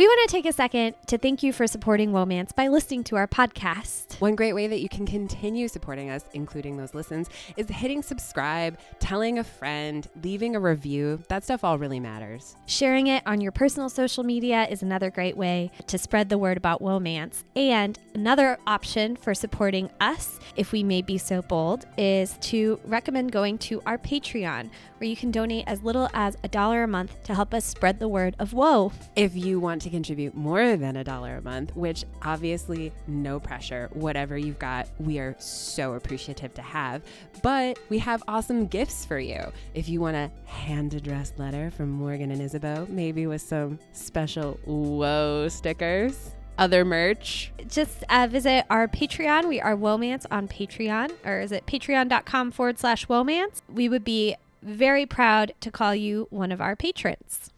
[0.00, 3.16] We want to take a second to thank you for supporting Womance by listening to
[3.16, 4.18] our podcast.
[4.18, 8.78] One great way that you can continue supporting us, including those listens, is hitting subscribe,
[8.98, 11.22] telling a friend, leaving a review.
[11.28, 12.56] That stuff all really matters.
[12.64, 16.56] Sharing it on your personal social media is another great way to spread the word
[16.56, 17.44] about Womance.
[17.54, 23.32] And another option for supporting us, if we may be so bold, is to recommend
[23.32, 27.22] going to our Patreon, where you can donate as little as a dollar a month
[27.24, 28.92] to help us spread the word of woe.
[29.14, 33.90] If you want to contribute more than a dollar a month, which obviously no pressure,
[33.92, 37.02] whatever you've got, we are so appreciative to have.
[37.42, 39.40] But we have awesome gifts for you.
[39.74, 44.58] If you want a hand addressed letter from Morgan and Isabeau, maybe with some special
[44.64, 47.52] whoa stickers other merch.
[47.66, 49.48] Just uh, visit our Patreon.
[49.48, 53.62] We are Womance on Patreon, or is it patreon.com forward slash Womance?
[53.68, 57.50] We would be very proud to call you one of our patrons.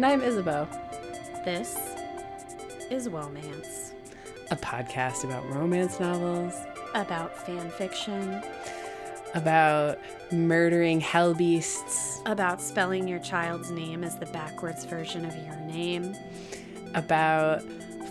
[0.00, 0.66] And I'm Isabeau.
[1.44, 1.76] This
[2.88, 3.92] is Womance,
[4.50, 6.54] a podcast about romance novels,
[6.94, 8.42] about fan fiction,
[9.34, 9.98] about
[10.32, 16.16] murdering hell beasts, about spelling your child's name as the backwards version of your name,
[16.94, 17.62] about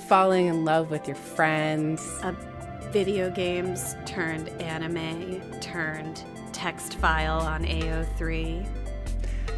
[0.08, 2.36] falling in love with your friends, uh,
[2.92, 6.23] video games turned anime turned
[6.54, 8.64] text file on AO3,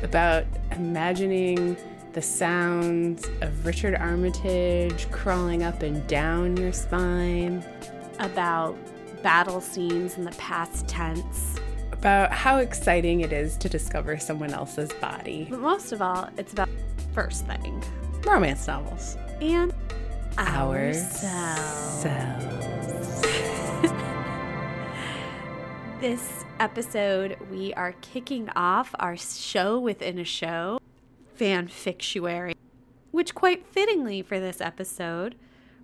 [0.02, 1.76] about imagining
[2.14, 7.64] the sounds of Richard Armitage crawling up and down your spine,
[8.20, 8.78] about
[9.24, 11.56] battle scenes in the past tense,
[11.92, 15.48] about how exciting it is to discover someone else's body.
[15.50, 16.68] But most of all, it's about
[17.14, 17.82] first thing.
[18.26, 19.16] Romance novels.
[19.40, 19.74] And
[20.38, 22.04] ourselves.
[26.02, 30.78] this episode, we are kicking off our show within a show
[31.42, 32.56] fanfictuary,
[33.10, 35.34] which quite fittingly for this episode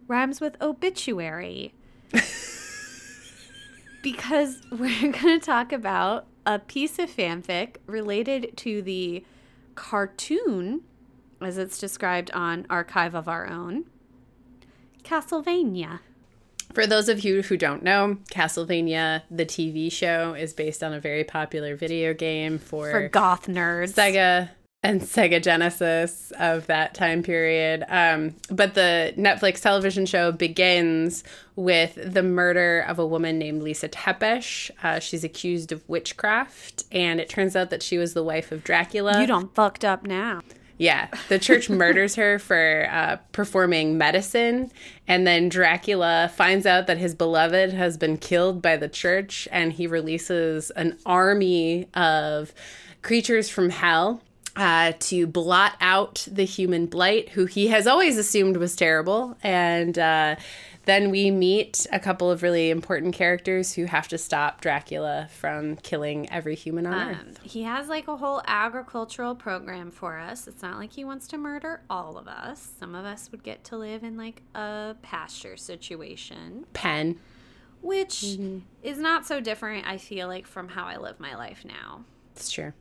[0.08, 1.74] rhymes with obituary.
[4.04, 9.26] because we're going to talk about a piece of fanfic related to the
[9.74, 10.82] cartoon,
[11.42, 13.86] as it's described on Archive of Our Own,
[15.04, 16.02] Castlevania.
[16.74, 21.00] For those of you who don't know, Castlevania, the TV show, is based on a
[21.00, 23.94] very popular video game for, for goth nerds.
[23.94, 24.50] Sega
[24.88, 27.84] and Sega Genesis of that time period.
[27.90, 31.26] Um, but the Netflix television show begins
[31.58, 34.72] with the murder of a woman named Lisa Tepes.
[34.82, 38.64] Uh, she's accused of witchcraft, and it turns out that she was the wife of
[38.64, 39.20] Dracula.
[39.20, 40.40] You don't fucked up now.
[40.78, 44.72] Yeah, the church murders her for uh, performing medicine,
[45.06, 49.74] and then Dracula finds out that his beloved has been killed by the church, and
[49.74, 52.54] he releases an army of
[53.02, 54.22] creatures from hell
[54.58, 59.38] uh, to blot out the human blight, who he has always assumed was terrible.
[59.44, 60.36] And uh,
[60.86, 65.76] then we meet a couple of really important characters who have to stop Dracula from
[65.78, 67.40] killing every human on um, Earth.
[67.44, 70.48] He has like a whole agricultural program for us.
[70.48, 72.72] It's not like he wants to murder all of us.
[72.80, 76.66] Some of us would get to live in like a pasture situation.
[76.74, 77.20] Pen.
[77.84, 78.60] Which mm-hmm.
[78.82, 82.06] is not so different, I feel like, from how I live my life now.
[82.36, 82.74] It's true.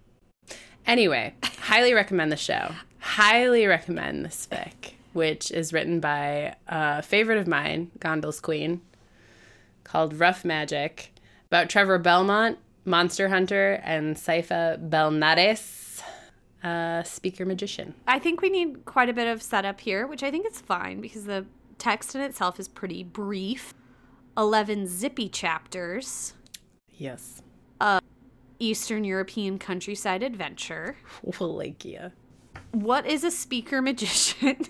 [0.86, 2.72] Anyway, highly recommend the show.
[3.00, 8.80] Highly recommend this fic, which is written by a favorite of mine, Gondal's Queen,
[9.82, 11.12] called Rough Magic,
[11.48, 16.02] about Trevor Belmont, Monster Hunter, and Sypha Belnades,
[16.62, 17.94] a speaker magician.
[18.06, 21.00] I think we need quite a bit of setup here, which I think is fine
[21.00, 21.46] because the
[21.78, 23.74] text in itself is pretty brief.
[24.38, 26.34] 11 zippy chapters.
[26.90, 27.42] Yes.
[27.80, 28.00] Uh,
[28.58, 30.96] Eastern European countryside adventure.
[31.22, 32.12] Wallachia.
[32.72, 34.66] What is a speaker magician?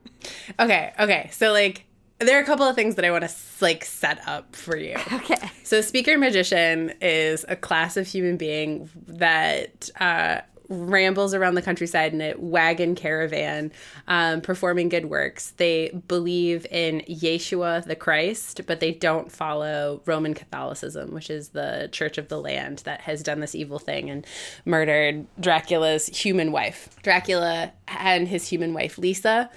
[0.60, 1.30] okay, okay.
[1.32, 1.86] So like
[2.20, 4.96] there are a couple of things that I want to like set up for you.
[5.12, 5.50] Okay.
[5.62, 12.14] So speaker magician is a class of human being that uh, rambles around the countryside
[12.14, 13.72] in a wagon caravan
[14.08, 15.50] um, performing good works.
[15.56, 21.88] They believe in Yeshua the Christ, but they don't follow Roman Catholicism, which is the
[21.92, 24.24] church of the land that has done this evil thing and
[24.64, 26.96] murdered Dracula's human wife.
[27.02, 29.50] Dracula and his human wife Lisa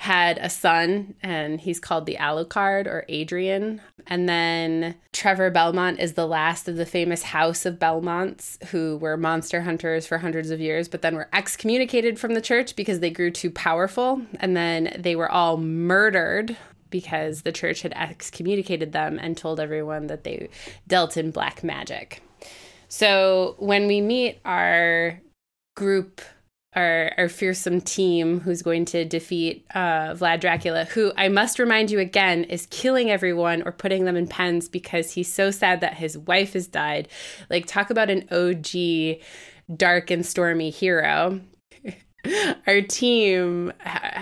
[0.00, 3.82] had a son, and he's called the Alucard or Adrian.
[4.06, 9.18] And then Trevor Belmont is the last of the famous House of Belmonts, who were
[9.18, 13.10] monster hunters for hundreds of years, but then were excommunicated from the church because they
[13.10, 14.22] grew too powerful.
[14.36, 16.56] And then they were all murdered
[16.88, 20.48] because the church had excommunicated them and told everyone that they
[20.88, 22.22] dealt in black magic.
[22.88, 25.20] So when we meet our
[25.76, 26.22] group,
[26.74, 31.90] our, our fearsome team who's going to defeat uh, Vlad Dracula, who I must remind
[31.90, 35.94] you again is killing everyone or putting them in pens because he's so sad that
[35.94, 37.08] his wife has died.
[37.48, 39.20] Like, talk about an OG
[39.76, 41.40] dark and stormy hero.
[42.66, 43.72] Our team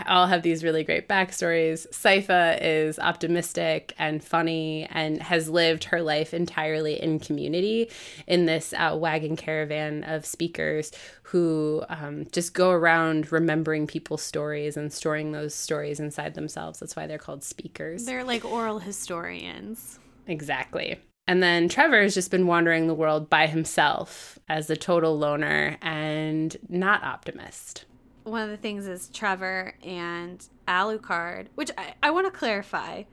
[0.06, 1.86] all have these really great backstories.
[1.88, 7.90] Sypha is optimistic and funny and has lived her life entirely in community
[8.26, 10.92] in this uh, wagon caravan of speakers
[11.22, 16.78] who um, just go around remembering people's stories and storing those stories inside themselves.
[16.78, 18.04] That's why they're called speakers.
[18.04, 19.98] They're like oral historians.
[20.26, 20.98] Exactly.
[21.28, 25.76] And then Trevor has just been wandering the world by himself as a total loner
[25.80, 27.84] and not optimist
[28.28, 33.04] one of the things is Trevor and Alucard, which I, I want to clarify.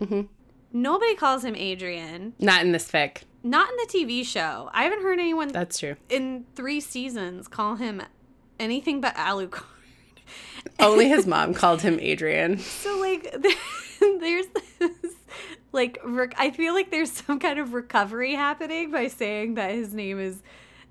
[0.00, 0.22] Mm-hmm.
[0.72, 2.34] Nobody calls him Adrian.
[2.38, 3.22] Not in this fic.
[3.42, 4.70] Not in the TV show.
[4.72, 5.48] I haven't heard anyone.
[5.48, 5.96] That's true.
[6.10, 8.02] In three seasons, call him
[8.60, 9.64] anything but Alucard.
[10.78, 12.58] Only his mom called him Adrian.
[12.78, 13.34] So like,
[14.00, 14.46] there's
[14.78, 15.14] this
[15.72, 15.98] like
[16.36, 20.42] I feel like there's some kind of recovery happening by saying that his name is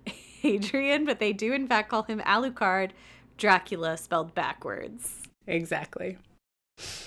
[0.43, 2.91] Adrian, but they do in fact call him Alucard
[3.37, 5.23] Dracula spelled backwards.
[5.45, 6.17] Exactly.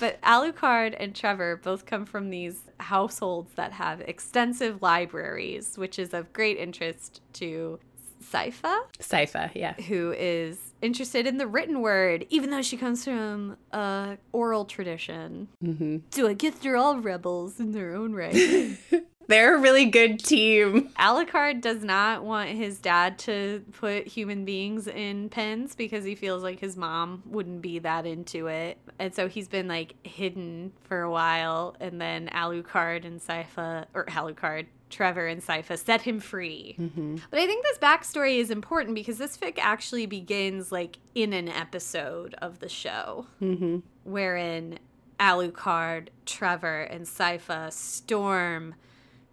[0.01, 6.13] But Alucard and Trevor both come from these households that have extensive libraries, which is
[6.13, 7.79] of great interest to
[8.21, 8.81] Sypha.
[8.99, 9.75] Sypha, yeah.
[9.75, 15.49] Who is interested in the written word, even though she comes from a oral tradition.
[15.63, 15.99] Mm-hmm.
[16.11, 18.77] So I guess they're all rebels in their own right.
[19.31, 20.89] They're a really good team.
[20.99, 26.43] Alucard does not want his dad to put human beings in pens because he feels
[26.43, 28.79] like his mom wouldn't be that into it.
[28.99, 31.77] And so he's been like hidden for a while.
[31.79, 36.77] And then Alucard and Sypha, or Alucard, Trevor and Sypha set him free.
[36.79, 37.17] Mm-hmm.
[37.31, 41.49] But I think this backstory is important because this fic actually begins like in an
[41.49, 43.79] episode of the show, mm-hmm.
[44.05, 44.79] wherein
[45.19, 48.75] Alucard, Trevor, and Sypha storm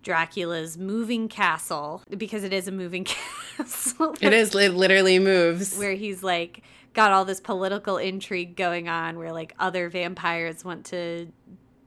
[0.04, 3.03] Dracula's moving castle because it is a moving
[3.57, 4.15] castle.
[4.21, 4.56] it is.
[4.56, 5.77] It literally moves.
[5.77, 6.63] Where he's like
[6.94, 11.27] got all this political intrigue going on, where like other vampires want to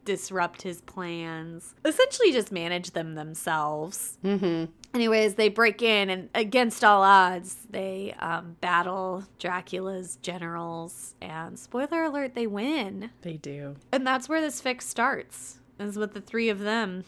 [0.05, 1.75] disrupt his plans.
[1.85, 4.19] Essentially, just manage them themselves.
[4.25, 4.73] Mm-hmm.
[4.93, 11.15] Anyways, they break in and against all odds, they um, battle Dracula's generals.
[11.21, 13.11] And spoiler alert, they win.
[13.23, 13.77] They do.
[13.93, 15.59] And that's where this fic starts.
[15.79, 17.05] Is with the three of them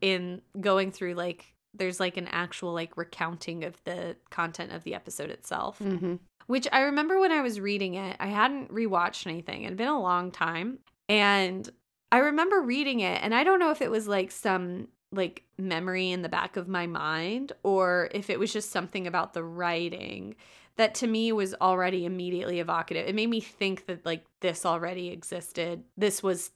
[0.00, 4.94] in going through like there's like an actual like recounting of the content of the
[4.94, 5.78] episode itself.
[5.78, 6.16] Mm-hmm.
[6.46, 9.62] Which I remember when I was reading it, I hadn't rewatched anything.
[9.62, 10.78] It had been a long time.
[11.08, 11.68] And
[12.14, 16.10] I remember reading it, and I don't know if it was like some like memory
[16.10, 20.34] in the back of my mind or if it was just something about the writing
[20.76, 23.06] that to me was already immediately evocative.
[23.06, 25.84] It made me think that like this already existed.
[25.96, 26.50] This was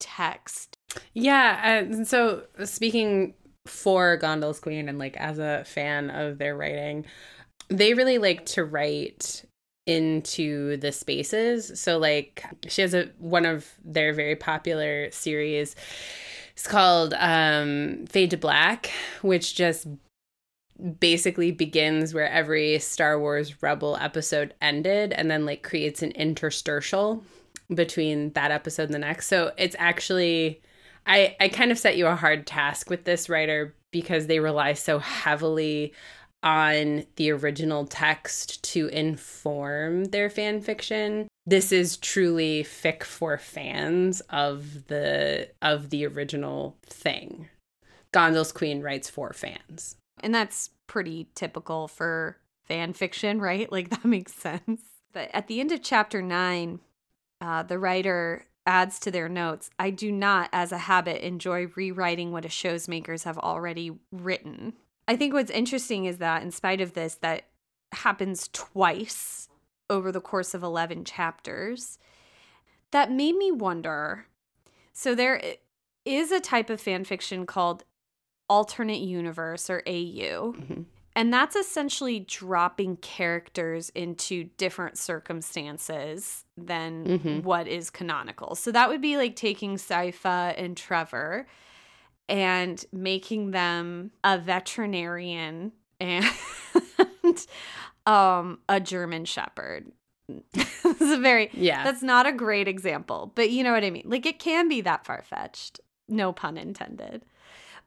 [0.00, 0.76] text
[1.12, 1.78] yeah.
[1.78, 3.34] And so speaking
[3.66, 7.06] for Gondal's Queen and like as a fan of their writing,
[7.68, 9.44] they really like to write
[9.86, 11.78] into the spaces.
[11.78, 15.76] So like she has a one of their very popular series.
[16.54, 18.90] It's called um Fade to Black,
[19.22, 19.86] which just
[20.98, 27.22] basically begins where every Star Wars Rebel episode ended and then like creates an interstitial
[27.72, 29.28] between that episode and the next.
[29.28, 30.60] So it's actually
[31.06, 34.72] I, I kind of set you a hard task with this writer because they rely
[34.72, 35.92] so heavily
[36.44, 41.26] on the original text to inform their fan fiction.
[41.46, 47.48] This is truly fic for fans of the of the original thing.
[48.12, 49.96] Gondal's Queen writes for fans.
[50.20, 53.70] And that's pretty typical for fan fiction, right?
[53.72, 54.82] Like that makes sense.
[55.12, 56.80] But at the end of chapter 9,
[57.40, 62.32] uh, the writer adds to their notes I do not, as a habit, enjoy rewriting
[62.32, 64.74] what a show's makers have already written.
[65.06, 67.44] I think what's interesting is that, in spite of this, that
[67.92, 69.48] happens twice
[69.90, 71.98] over the course of 11 chapters.
[72.90, 74.26] That made me wonder.
[74.92, 75.40] So, there
[76.04, 77.84] is a type of fan fiction called
[78.48, 80.52] alternate universe or AU.
[80.52, 80.82] Mm-hmm.
[81.16, 87.42] And that's essentially dropping characters into different circumstances than Mhm.
[87.44, 88.54] what is canonical.
[88.56, 91.46] So that would be like taking Sypha and Trevor
[92.28, 96.24] and making them a veterinarian and
[98.06, 99.92] um a German shepherd.
[100.54, 101.84] this is a very Yeah.
[101.84, 104.04] that's not a great example, but you know what I mean.
[104.06, 105.80] Like it can be that far fetched.
[106.08, 107.24] No pun intended.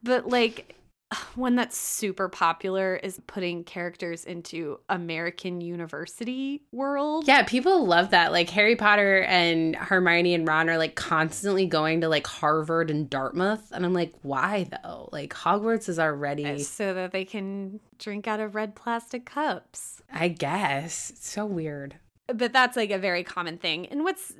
[0.02, 0.76] But like
[1.34, 7.26] one that's super popular is putting characters into American university world.
[7.26, 8.32] Yeah, people love that.
[8.32, 13.08] Like Harry Potter and Hermione and Ron are like constantly going to like Harvard and
[13.08, 13.70] Dartmouth.
[13.72, 15.08] And I'm like, why though?
[15.12, 20.02] Like Hogwarts is already, So that they can drink out of red plastic cups.
[20.12, 21.10] I guess.
[21.10, 21.96] It's so weird.
[22.26, 23.86] But that's like a very common thing.
[23.86, 24.34] And what's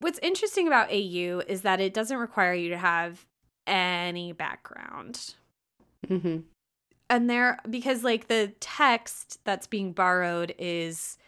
[0.00, 3.24] what's interesting about AU is that it doesn't require you to have
[3.66, 5.34] any background.
[6.06, 6.38] hmm
[7.08, 11.18] and there because like the text that's being borrowed is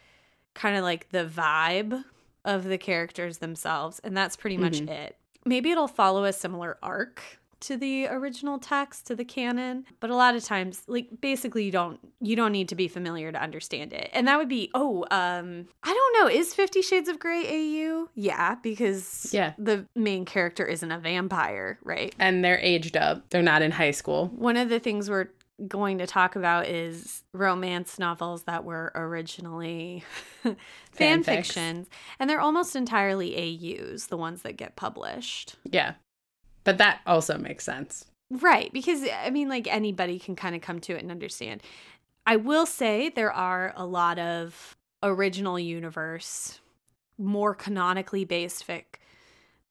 [0.53, 2.03] kind of like the vibe
[2.43, 4.89] of the characters themselves and that's pretty much Mhm.
[4.89, 10.09] it maybe it'll follow a similar arc to the original text to the canon but
[10.09, 13.41] a lot of times like basically you don't you don't need to be familiar to
[13.41, 17.19] understand it and that would be oh um i don't know is 50 shades of
[17.19, 19.53] gray au yeah because Yeah.
[19.57, 23.29] the main character isn't a vampire right And they're aged up.
[23.29, 24.27] They're not in high school.
[24.35, 25.29] one of the things we're
[25.67, 30.03] going to talk about is romance novels that were originally
[30.93, 31.87] fan fictions
[32.17, 35.55] and they're almost entirely AUs the ones that get published.
[35.65, 35.95] Yeah.
[36.63, 38.05] But that also makes sense.
[38.29, 41.63] Right, because I mean like anybody can kind of come to it and understand.
[42.25, 46.59] I will say there are a lot of original universe
[47.17, 48.83] more canonically based fic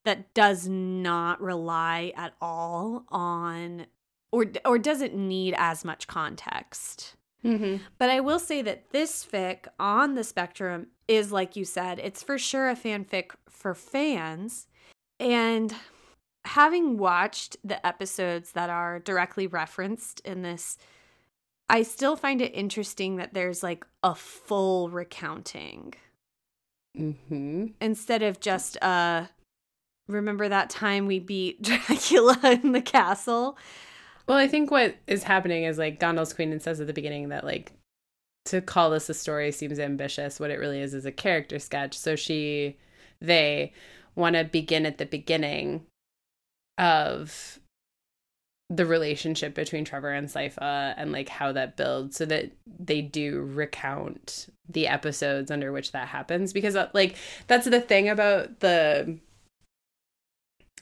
[0.04, 3.86] that does not rely at all on
[4.32, 7.14] or or doesn't need as much context.
[7.44, 7.76] Mm-hmm.
[7.98, 12.22] But I will say that this fic on the spectrum is like you said, it's
[12.22, 14.66] for sure a fanfic for fans.
[15.20, 15.74] And
[16.48, 20.78] having watched the episodes that are directly referenced in this,
[21.68, 25.94] I still find it interesting that there's like a full recounting
[26.98, 27.66] Mm-hmm.
[27.80, 29.26] instead of just uh
[30.08, 33.56] remember that time we beat Dracula in the castle?
[34.26, 37.44] Well, I think what is happening is like Gondal's Queen says at the beginning that
[37.44, 37.72] like
[38.46, 40.40] to call this a story seems ambitious.
[40.40, 41.96] What it really is is a character sketch.
[41.96, 42.78] So she,
[43.20, 43.72] they
[44.16, 45.84] want to begin at the beginning
[46.78, 47.58] of
[48.70, 53.42] the relationship between Trevor and Sypha and like how that builds so that they do
[53.54, 56.52] recount the episodes under which that happens.
[56.52, 57.16] Because uh, like
[57.46, 59.18] that's the thing about the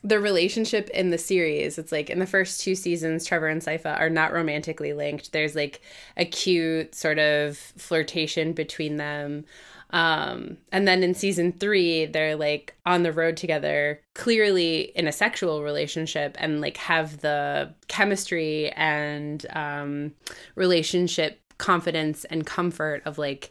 [0.03, 1.79] the relationship in the series.
[1.79, 5.33] It's like in the first two seasons trevor and sypha are not romantically linked.
[5.33, 5.81] There's like
[6.17, 9.45] a cute sort of flirtation between them
[9.90, 15.12] um and then in season three they're like on the road together clearly in a
[15.12, 20.12] sexual relationship and like have the chemistry and um
[20.57, 23.50] relationship confidence and comfort of like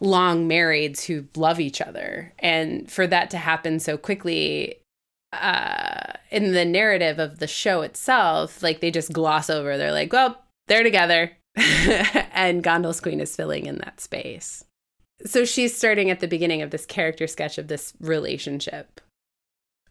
[0.00, 2.32] long marrieds who love each other.
[2.38, 4.76] And for that to happen so quickly
[5.32, 9.76] uh in the narrative of the show itself like they just gloss over.
[9.76, 11.32] They're like well they're together.
[12.32, 14.64] And Gondal's queen is filling in that space
[15.26, 19.00] so she's starting at the beginning of this character sketch of this relationship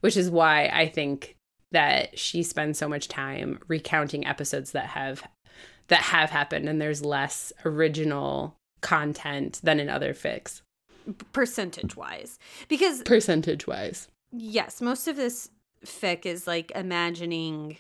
[0.02, 1.36] which is why i think
[1.72, 5.24] that she spends so much time recounting episodes that have
[5.88, 10.62] that have happened and there's less original content than in other fics
[11.34, 12.38] Percentage wise.
[12.68, 15.50] Because percentage wise yes, most of this
[15.86, 17.78] fic is like imagining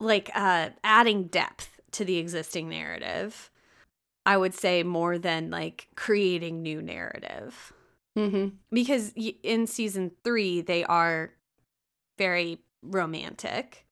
[0.00, 3.50] like uh adding depth to the existing narrative.
[4.26, 7.72] I would say more than like creating new narrative.
[8.18, 8.48] mm-hmm.
[8.72, 11.30] Because y- in season 3 they are
[12.18, 13.86] very romantic.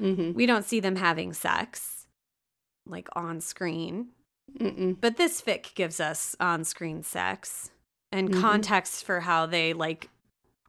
[0.00, 0.32] Mm-hmm.
[0.34, 2.06] We don't see them having sex
[2.86, 4.08] like on screen.
[4.58, 4.96] Mm-mm.
[5.00, 7.70] But this fic gives us on screen sex
[8.10, 8.40] and Mhm.
[8.40, 10.08] context for how they like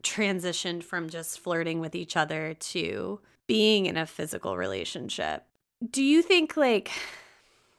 [0.04, 5.44] transitioned from just flirting with each other to being in a physical relationship.
[5.90, 6.92] Do you think like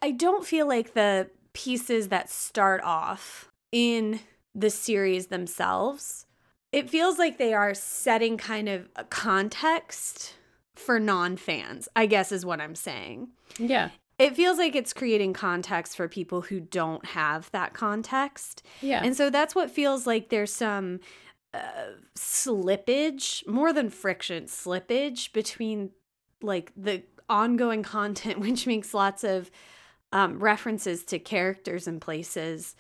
[0.02, 4.20] I don't feel like the pieces that start off in
[4.54, 6.26] the series themselves
[6.72, 10.34] it feels like they are setting kind of a context
[10.76, 13.28] for non-fans, I guess is what I'm saying
[13.58, 13.90] Yeah.
[14.20, 18.62] it feels like it's creating context for people who don't have that context.
[18.80, 19.02] Yeah.
[19.02, 21.00] And so that's what feels like there's some
[21.52, 21.58] uh,
[22.16, 25.90] slippage, more than friction, slippage between
[26.42, 29.50] like the ongoing content, which makes lots of
[30.12, 32.74] um, references to characters and places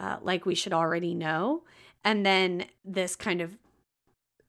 [0.00, 1.62] uh, like we should already know.
[2.04, 3.56] And then this kind of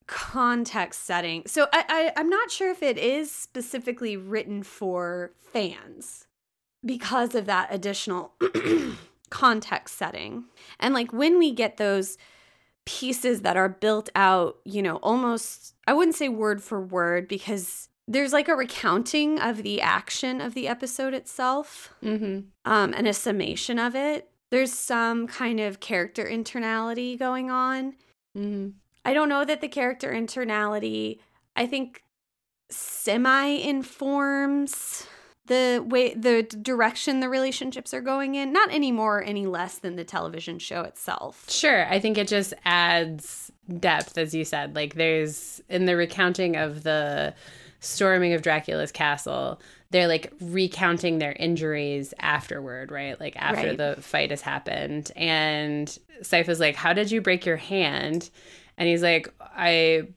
[0.08, 1.44] context setting.
[1.48, 6.28] So I, I, I'm not sure if it is specifically written for fans
[6.86, 8.34] because of that additional
[9.30, 10.46] context setting.
[10.80, 12.18] And like when we get those
[12.86, 17.90] pieces that are built out, you know, almost, I wouldn't say word for word because
[18.08, 22.42] there's like a recounting of the action of the episode itself Mm-hmm.
[22.72, 24.30] um, and a summation of it.
[24.52, 27.94] There's some kind of character internality going on.
[28.38, 28.70] Mm-hmm.
[29.04, 31.20] I don't know that the character internality,
[31.56, 32.04] I think,
[32.70, 35.08] semi informs
[35.48, 39.78] the way the direction the relationships are going in not any more or any less
[39.78, 41.86] than the television show itself Sure.
[41.88, 44.74] I think it just adds depth, as you said.
[44.76, 47.36] Like, there's in the recounting of the
[47.80, 53.20] storming of Dracula's castle, they're like recounting their injuries afterward, right?
[53.20, 53.78] Like, after Right.
[53.78, 55.12] the fight has happened.
[55.16, 55.88] And
[56.22, 58.30] Sypha's like, How did you break your hand?
[58.78, 60.08] And he's like, I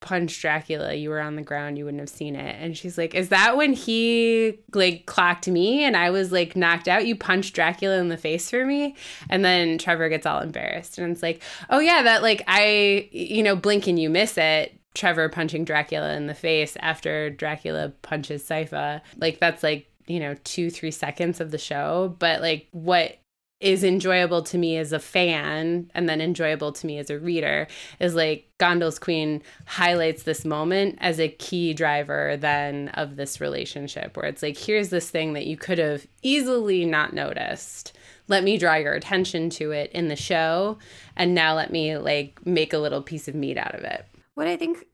[0.00, 0.94] punched Dracula.
[0.94, 1.78] You were on the ground.
[1.78, 2.56] You wouldn't have seen it.
[2.60, 6.88] And she's like, Is that when he like clocked me and I was like knocked
[6.88, 7.06] out?
[7.06, 8.96] You punched Dracula in the face for me?
[9.30, 10.98] And then Trevor gets all embarrassed.
[10.98, 11.40] And it's like,
[11.70, 14.76] Oh, yeah, that like I, you know, blink and you miss it.
[14.94, 19.00] Trevor punching Dracula in the face after Dracula punches Sypha.
[19.16, 22.16] Like, that's like, you know, two, three seconds of the show.
[22.18, 23.18] But like, what
[23.62, 27.68] is enjoyable to me as a fan and then enjoyable to me as a reader
[28.00, 34.16] is like Gondal's Queen highlights this moment as a key driver then of this relationship
[34.16, 37.96] where it's like here's this thing that you could have easily not noticed
[38.26, 40.76] let me draw your attention to it in the show
[41.14, 44.04] and now let me like make a little piece of meat out of it
[44.34, 44.86] what i think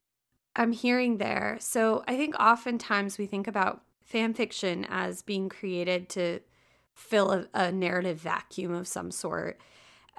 [0.56, 6.08] i'm hearing there so i think oftentimes we think about fan fiction as being created
[6.08, 6.40] to
[6.94, 9.60] fill a, a narrative vacuum of some sort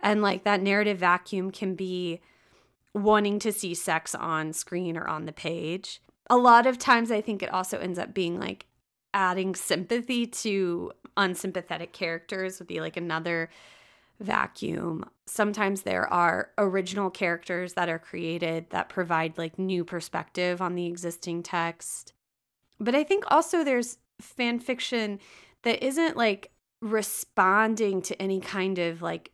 [0.01, 2.21] and like that narrative vacuum can be
[2.93, 6.01] wanting to see sex on screen or on the page.
[6.29, 8.65] A lot of times i think it also ends up being like
[9.13, 13.49] adding sympathy to unsympathetic characters would be like another
[14.19, 15.05] vacuum.
[15.27, 20.87] Sometimes there are original characters that are created that provide like new perspective on the
[20.87, 22.13] existing text.
[22.79, 25.19] But I think also there's fan fiction
[25.63, 26.51] that isn't like
[26.81, 29.31] responding to any kind of like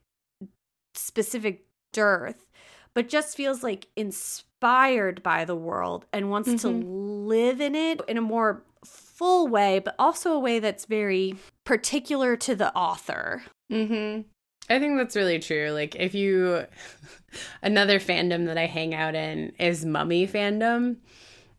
[0.95, 2.51] specific dearth,
[2.93, 8.17] but just feels like inspired by the world and wants to live in it in
[8.17, 13.43] a more full way, but also a way that's very particular to the author.
[13.71, 14.21] Mm-hmm.
[14.69, 15.69] I think that's really true.
[15.71, 16.65] Like, if you,
[17.61, 20.97] another fandom that I hang out in is mummy fandom.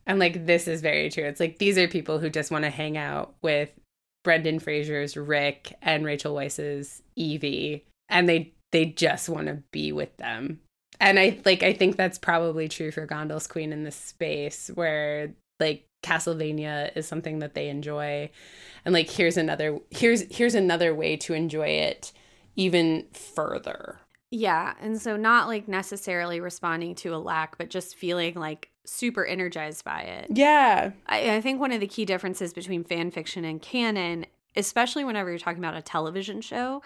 [0.07, 1.25] And like, this is very true.
[1.25, 3.71] It's like, these are people who just want to hang out with
[4.25, 7.85] Brendan Fraser's Rick and Rachel Weisz's Evie.
[8.09, 10.61] And they, they just want to be with them.
[11.01, 15.35] And I like, I think that's probably true for Gondal's Queen in this space where
[15.61, 18.31] like Castlevania is something that they enjoy.
[18.85, 22.13] And like, here's another, here's, here's another way to enjoy it
[22.57, 24.01] even further.
[24.31, 24.75] Yeah.
[24.81, 29.85] And so, not like necessarily responding to a lack, but just feeling like super energized
[29.85, 30.27] by it.
[30.31, 30.91] Yeah.
[31.07, 35.31] I, I think one of the key differences between fan fiction and canon, especially whenever
[35.31, 36.83] you're talking about a television show,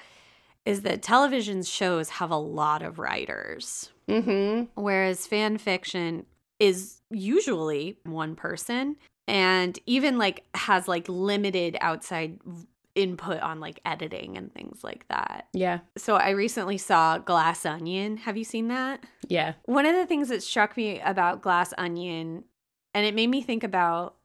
[0.66, 4.64] is that television shows have a lot of writers, Mm-hmm.
[4.80, 6.26] whereas fan fiction
[6.58, 8.96] is usually one person
[9.28, 12.38] and even like has like limited outside
[12.94, 15.48] input on like editing and things like that.
[15.52, 15.80] Yeah.
[15.96, 18.16] So I recently saw Glass Onion.
[18.18, 19.04] Have you seen that?
[19.28, 19.54] Yeah.
[19.64, 22.44] One of the things that struck me about Glass Onion,
[22.94, 24.16] and it made me think about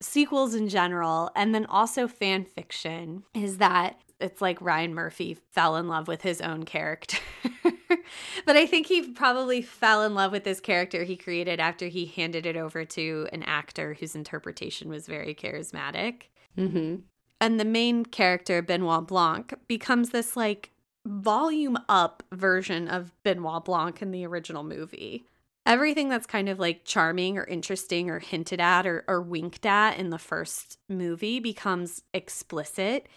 [0.00, 5.76] sequels in general, and then also fan fiction, is that it's like Ryan Murphy fell
[5.76, 7.18] in love with his own character.
[8.46, 12.06] but I think he probably fell in love with this character he created after he
[12.06, 16.22] handed it over to an actor whose interpretation was very charismatic.
[16.56, 16.96] Mm-hmm.
[17.40, 20.70] And the main character, Benoit Blanc, becomes this like
[21.06, 25.24] volume up version of Benoit Blanc in the original movie.
[25.64, 29.98] Everything that's kind of like charming or interesting or hinted at or, or winked at
[29.98, 33.08] in the first movie becomes explicit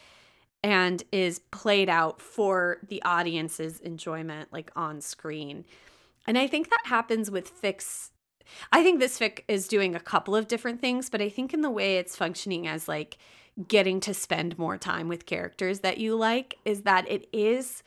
[0.63, 5.63] and is played out for the audience's enjoyment, like on screen.
[6.27, 8.09] And I think that happens with fics.
[8.71, 11.61] I think this fic is doing a couple of different things, but I think in
[11.61, 13.17] the way it's functioning as like
[13.67, 17.83] getting to spend more time with characters that you like is that it is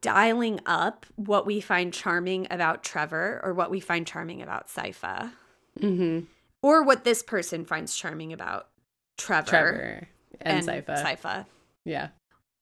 [0.00, 5.32] dialing up what we find charming about Trevor or what we find charming about Sypha
[5.80, 6.26] Mm-hmm.
[6.62, 8.68] or what this person finds charming about
[9.16, 9.46] Trevor.
[9.46, 10.08] Trevor.
[10.40, 11.02] And, Sypha.
[11.02, 11.46] Sypha,
[11.84, 12.08] Yeah.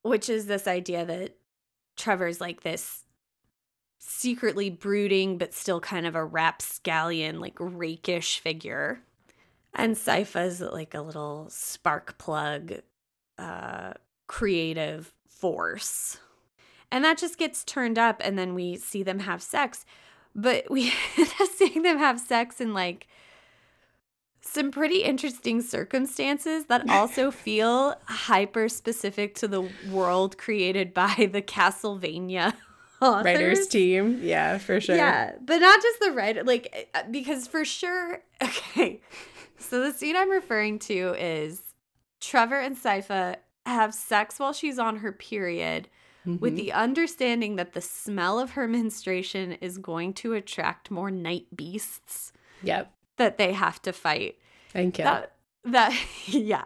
[0.03, 1.37] which is this idea that
[1.97, 3.05] Trevor's like this
[3.99, 9.01] secretly brooding but still kind of a rapscallion, like rakish figure.
[9.75, 12.75] And Sypha's like a little spark plug,
[13.39, 13.93] uh,
[14.27, 16.19] creative force.
[16.91, 19.85] And that just gets turned up, and then we see them have sex.
[20.35, 20.91] But we
[21.57, 23.07] seeing them have sex in like
[24.41, 31.43] some pretty interesting circumstances that also feel hyper specific to the world created by the
[31.43, 32.55] Castlevania
[33.01, 33.25] authors.
[33.25, 34.21] Writers team.
[34.23, 34.97] Yeah, for sure.
[34.97, 38.23] Yeah, but not just the writer, like uh, because for sure.
[38.43, 39.01] Okay,
[39.59, 41.63] so the scene I'm referring to is
[42.21, 45.89] Trevor and Sypha have sex while she's on her period,
[46.25, 46.57] with Mhm.
[46.57, 52.33] the understanding that the smell of her menstruation is going to attract more night beasts
[52.63, 52.93] Yep.
[53.17, 54.39] that they have to fight.
[54.75, 55.05] And kill.
[55.05, 55.33] That
[55.65, 55.93] that
[56.27, 56.65] yeah.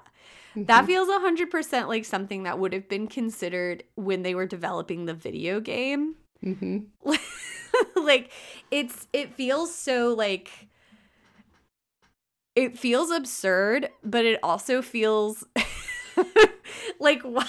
[0.55, 0.87] That Mhm.
[0.87, 5.61] feels 100% like something that would have been considered when they were developing the video
[5.61, 6.17] game.
[6.45, 6.87] Mhm.
[7.97, 8.31] like
[8.71, 10.51] it's it feels so like
[12.55, 15.45] it feels absurd, but it also feels
[17.01, 17.47] like why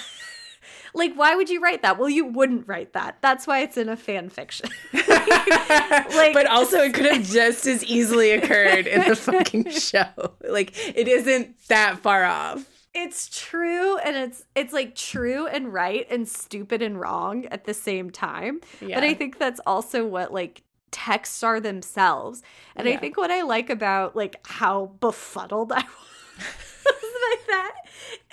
[0.94, 1.98] like why would you write that?
[1.98, 3.18] Well, you wouldn't write that.
[3.20, 4.70] That's why it's in a fan fiction.
[4.92, 10.06] like but also it could have just as easily occurred in the fucking show.
[10.48, 12.64] Like it isn't that far off.
[12.94, 17.74] it's true and it's it's like true and right and stupid and wrong at the
[17.74, 18.60] same time.
[18.80, 18.94] Yeah.
[18.94, 20.62] But I think that's also what like
[20.94, 22.40] texts are themselves.
[22.76, 25.82] And I think what I like about like how befuddled I
[26.38, 26.44] was
[26.86, 27.74] by that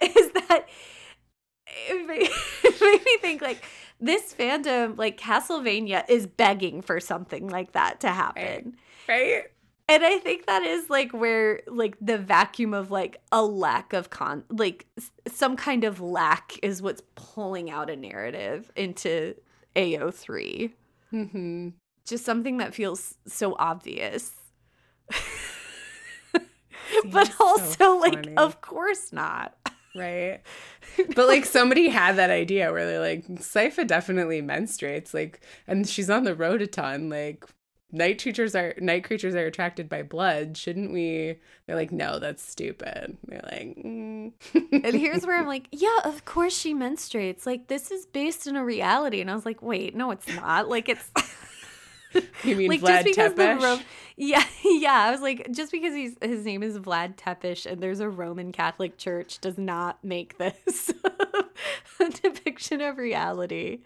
[0.04, 0.65] is that
[1.89, 2.30] it made,
[2.63, 3.65] it made me think like
[4.00, 8.78] this fandom, like Castlevania, is begging for something like that to happen.
[9.10, 9.45] right?
[9.89, 14.12] And I think that is like where like the vacuum of like a lack of
[14.12, 14.86] con like
[15.28, 19.36] some kind of lack is what's pulling out a narrative into
[19.76, 20.71] AO3.
[21.12, 21.69] Mm-hmm.
[22.05, 24.33] Just something that feels so obvious.
[26.31, 29.55] but Seems so also like of course not.
[29.95, 30.41] Right.
[31.15, 36.09] But like somebody had that idea where they're like, Sypha definitely menstruates, like, and she's
[36.09, 37.09] on the road a ton.
[37.09, 37.45] Like,
[37.91, 40.57] night creatures are night creatures are attracted by blood.
[40.57, 41.37] Shouldn't we?
[41.65, 43.17] They're like, no, that's stupid.
[43.25, 44.33] They're like, mm.
[44.71, 47.45] And here's where I'm like, yeah, of course she menstruates.
[47.45, 49.21] Like this is based in a reality.
[49.21, 50.69] And I was like, wait, no, it's not.
[50.69, 51.09] Like it's
[52.43, 53.80] you mean like Vlad just because the Ro-
[54.17, 58.00] yeah yeah I was like just because he's his name is Vlad Tepes and there's
[58.00, 60.91] a Roman Catholic Church does not make this
[62.00, 63.80] a depiction of reality.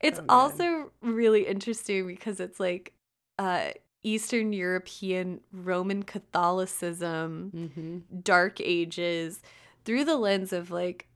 [0.00, 2.92] It's Oh, also really interesting because it's like
[3.38, 3.70] uh
[4.02, 8.22] Eastern European Roman Catholicism, Mhm.
[8.24, 9.42] Dark Ages
[9.84, 11.06] through the lens of like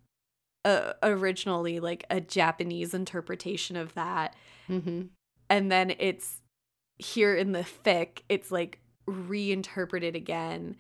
[0.66, 4.34] uh, originally like a Japanese interpretation of that
[4.68, 5.08] Mhm.
[5.50, 6.40] and then it's
[6.98, 10.76] here in the fic it's like reinterpreted again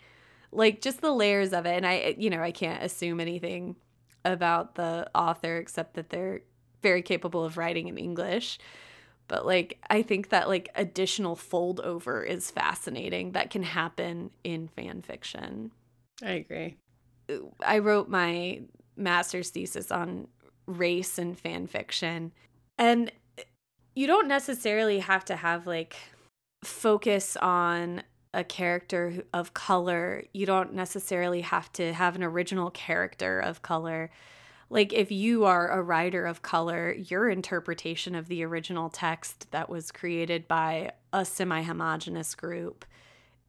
[0.52, 3.76] like just the layers of it and i you know i can't assume anything
[4.24, 6.40] about the author except that they're
[6.82, 8.58] very capable of writing in english
[9.28, 14.68] but like i think that like additional fold over is fascinating that can happen in
[14.68, 15.70] fan fiction
[16.22, 16.76] I agree.
[17.64, 18.62] I wrote my
[18.96, 20.28] master's thesis on
[20.66, 22.32] race and fan fiction.
[22.78, 23.10] And
[23.94, 25.96] you don't necessarily have to have like
[26.64, 28.02] focus on
[28.32, 30.24] a character of color.
[30.32, 34.10] You don't necessarily have to have an original character of color.
[34.70, 39.68] Like if you are a writer of color, your interpretation of the original text that
[39.68, 42.84] was created by a semi-homogenous group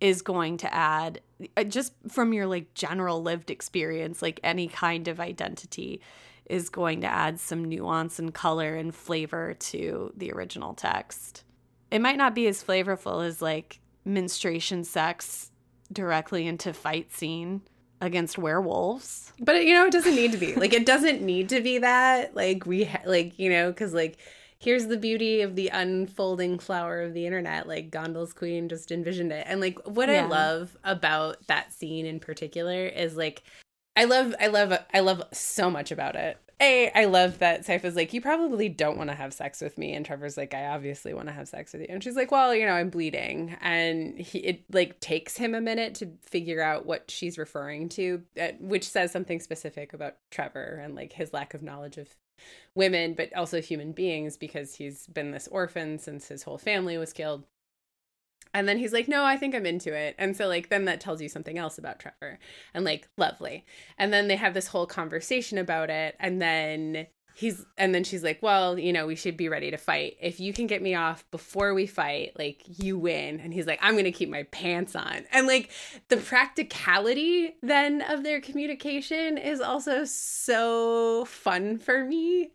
[0.01, 1.21] is going to add
[1.58, 6.01] uh, just from your like general lived experience like any kind of identity
[6.47, 11.43] is going to add some nuance and color and flavor to the original text
[11.91, 15.51] it might not be as flavorful as like menstruation sex
[15.91, 17.62] directly into fight scene
[18.01, 20.53] against werewolves But you know, it doesn't need to be.
[20.55, 22.36] Like it doesn't need to be that.
[22.36, 24.17] Like we ha- like, you know, cuz like
[24.60, 27.67] here's the beauty of the unfolding flower of the internet.
[27.67, 29.45] Like Gondal's queen just envisioned it.
[29.47, 30.25] And like what Yeah.
[30.25, 33.43] I love about that scene in particular is like
[33.95, 36.38] I love I love I love so much about it.
[36.62, 39.93] A, I love that Sypha's like, you probably don't want to have sex with me.
[39.93, 41.88] And Trevor's like, I obviously want to have sex with you.
[41.89, 43.58] And she's like, well, you know, I'm bleeding.
[43.60, 48.23] And he, it like takes him a minute to figure out what she's referring to,
[48.62, 52.15] which says something specific about Trevor and like his lack of knowledge of
[52.73, 57.12] women, but also human beings because he's been this orphan since his whole family was
[57.12, 57.43] killed.
[58.54, 60.15] And then he's like, no, I think I'm into it.
[60.17, 62.39] And so, like, then that tells you something else about Trevor.
[62.74, 63.65] And, like, lovely.
[63.98, 66.15] And then they have this whole conversation about it.
[66.21, 69.78] And then he's, and then she's like, well, you know, we should be ready to
[69.78, 70.15] fight.
[70.21, 73.41] If you can get me off before we fight, like, you win.
[73.41, 75.26] And he's like, I'm going to keep my pants on.
[75.34, 75.69] And, like,
[76.08, 82.52] the practicality then of their communication is also so fun for me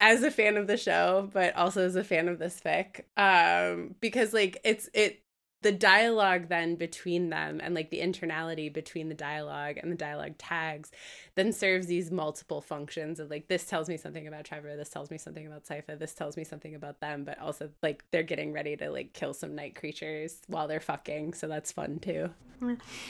[0.00, 3.94] as a fan of the show, but also as a fan of this fic, um,
[4.00, 5.22] because like it's it
[5.66, 10.38] the dialogue then between them and like the internality between the dialogue and the dialogue
[10.38, 10.92] tags
[11.34, 15.10] then serves these multiple functions of like this tells me something about Trevor, this tells
[15.10, 18.52] me something about Sypha, this tells me something about them, but also like they're getting
[18.52, 22.30] ready to like kill some night creatures while they're fucking, so that's fun too.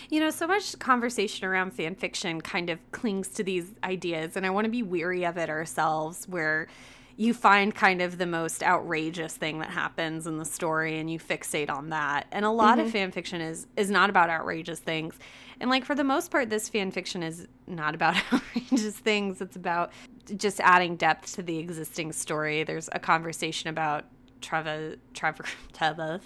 [0.08, 4.46] You know, so much conversation around fan fiction kind of clings to these ideas, and
[4.46, 6.68] I want to be weary of it ourselves where
[7.16, 11.18] you find kind of the most outrageous thing that happens in the story and you
[11.18, 12.26] fixate on that.
[12.30, 12.86] And a lot mm-hmm.
[12.86, 15.18] of fan fiction is is not about outrageous things.
[15.58, 19.40] And like for the most part this fan fiction is not about outrageous things.
[19.40, 19.92] It's about
[20.36, 22.64] just adding depth to the existing story.
[22.64, 24.04] There's a conversation about
[24.42, 26.20] Trevor Trevor Trevor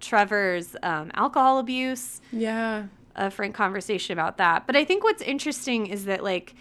[0.00, 2.22] Trevor's um, alcohol abuse.
[2.32, 2.86] Yeah.
[3.16, 4.66] A frank conversation about that.
[4.66, 6.54] But I think what's interesting is that like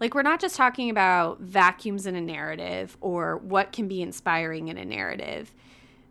[0.00, 4.68] like, we're not just talking about vacuums in a narrative or what can be inspiring
[4.68, 5.54] in a narrative.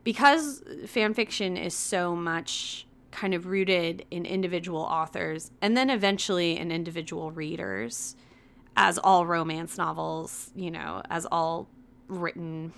[0.03, 6.57] Because fan fiction is so much kind of rooted in individual authors and then eventually
[6.57, 8.15] in individual readers,
[8.75, 11.69] as all romance novels, you know, as all
[12.07, 12.73] written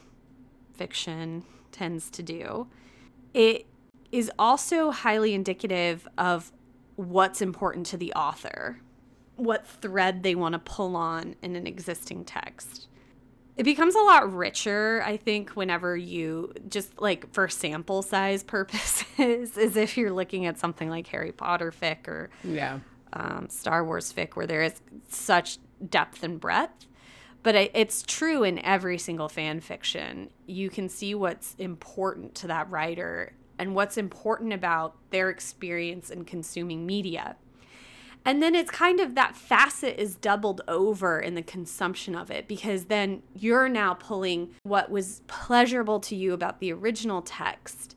[0.74, 2.68] fiction tends to do.
[3.34, 3.66] It
[4.12, 6.52] is also highly indicative of
[6.96, 8.80] what's important to the author
[9.36, 12.88] what thread they want to pull on in an existing text.
[13.58, 19.58] It becomes a lot richer, I think, whenever you just like for sample size purposes,
[19.58, 22.80] as if you're looking at something like Harry Potter fic or yeah,
[23.14, 24.74] um, Star Wars fic, where there is
[25.08, 26.88] such depth and breadth.
[27.44, 30.32] But it's true in every single fan fiction.
[30.48, 36.26] You can see what's important to that writer and what's important about their experience in
[36.26, 37.36] consuming media.
[38.26, 42.48] And then it's kind of that facet is doubled over in the consumption of it
[42.48, 47.96] because then you're now pulling what was pleasurable to you about the original text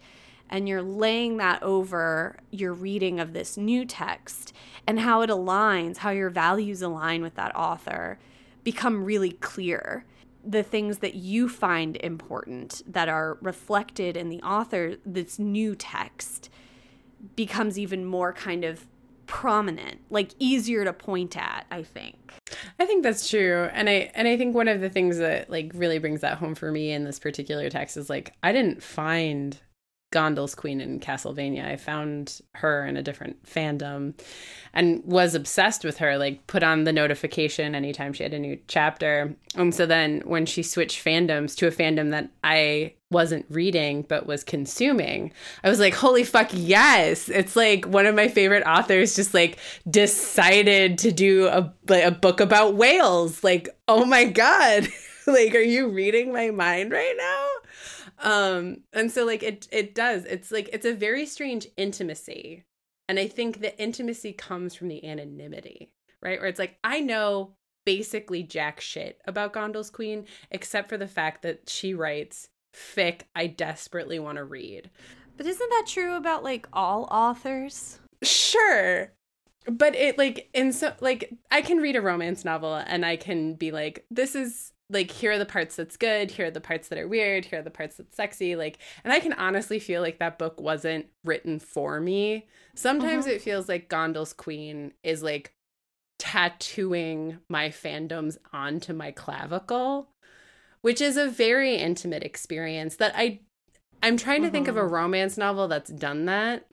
[0.51, 4.53] and you're laying that over your reading of this new text
[4.87, 8.19] and how it aligns, how your values align with that author
[8.65, 10.05] become really clear.
[10.45, 16.49] The things that you find important that are reflected in the author, this new text,
[17.35, 18.87] becomes even more kind of
[19.29, 22.17] prominent, like easier to point at, I think.
[22.81, 23.69] I think that's true.
[23.73, 26.57] And I and I think one of the things that like really brings that home
[26.57, 29.57] for me in this particular text is like I didn't find
[30.11, 31.67] Gondal's queen in Castlevania.
[31.67, 34.15] I found her in a different fandom
[34.73, 38.59] and was obsessed with her, like put on the notification anytime she had a new
[38.69, 39.35] chapter.
[39.55, 44.27] And so then when she switched fandoms to a fandom that I wasn't reading but
[44.27, 45.31] was consuming,
[45.63, 47.29] I was like, holy fuck, yes.
[47.29, 49.59] It's like one of my favorite authors just like
[49.91, 53.45] decided to do a, a book about whales.
[53.45, 54.89] Like, oh my God.
[55.27, 57.49] like, are you reading my mind right now?
[58.21, 60.25] Um and so like it it does.
[60.25, 62.65] It's like it's a very strange intimacy.
[63.09, 65.91] And i think the intimacy comes from the anonymity
[66.23, 66.41] right?
[66.41, 67.55] Where it's like i know
[67.85, 73.47] basically jack shit about gondal's queen except for the fact that she writes fic i
[73.47, 74.91] desperately want to read.
[75.37, 78.01] But isn't that true about like all authors?
[78.23, 79.13] Sure.
[79.67, 83.55] But it like in so like i can read a romance novel and i can
[83.55, 86.89] be like this is like here are the parts that's good here are the parts
[86.89, 90.01] that are weird here are the parts that's sexy like and i can honestly feel
[90.01, 93.35] like that book wasn't written for me sometimes uh-huh.
[93.35, 95.55] it feels like gondal's queen is like
[96.19, 100.09] tattooing my fandoms onto my clavicle
[100.81, 103.39] which is a very intimate experience that i
[104.03, 104.53] i'm trying to uh-huh.
[104.53, 104.89] think of a uh-huh.
[104.89, 106.67] romance novel that's done that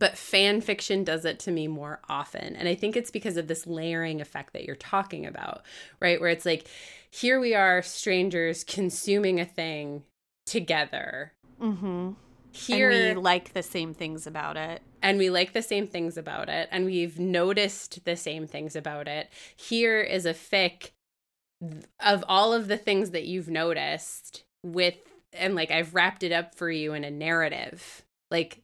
[0.00, 2.56] but fan fiction does it to me more often.
[2.56, 5.62] And I think it's because of this layering effect that you're talking about,
[6.00, 6.20] right?
[6.20, 6.66] Where it's like,
[7.10, 10.02] here we are, strangers consuming a thing
[10.46, 11.32] together.
[11.60, 12.12] Mm-hmm.
[12.52, 14.82] Here, and we like the same things about it.
[15.02, 16.68] And we like the same things about it.
[16.72, 19.30] And we've noticed the same things about it.
[19.54, 20.90] Here is a fic
[22.00, 24.96] of all of the things that you've noticed with,
[25.32, 28.02] and like I've wrapped it up for you in a narrative.
[28.30, 28.62] Like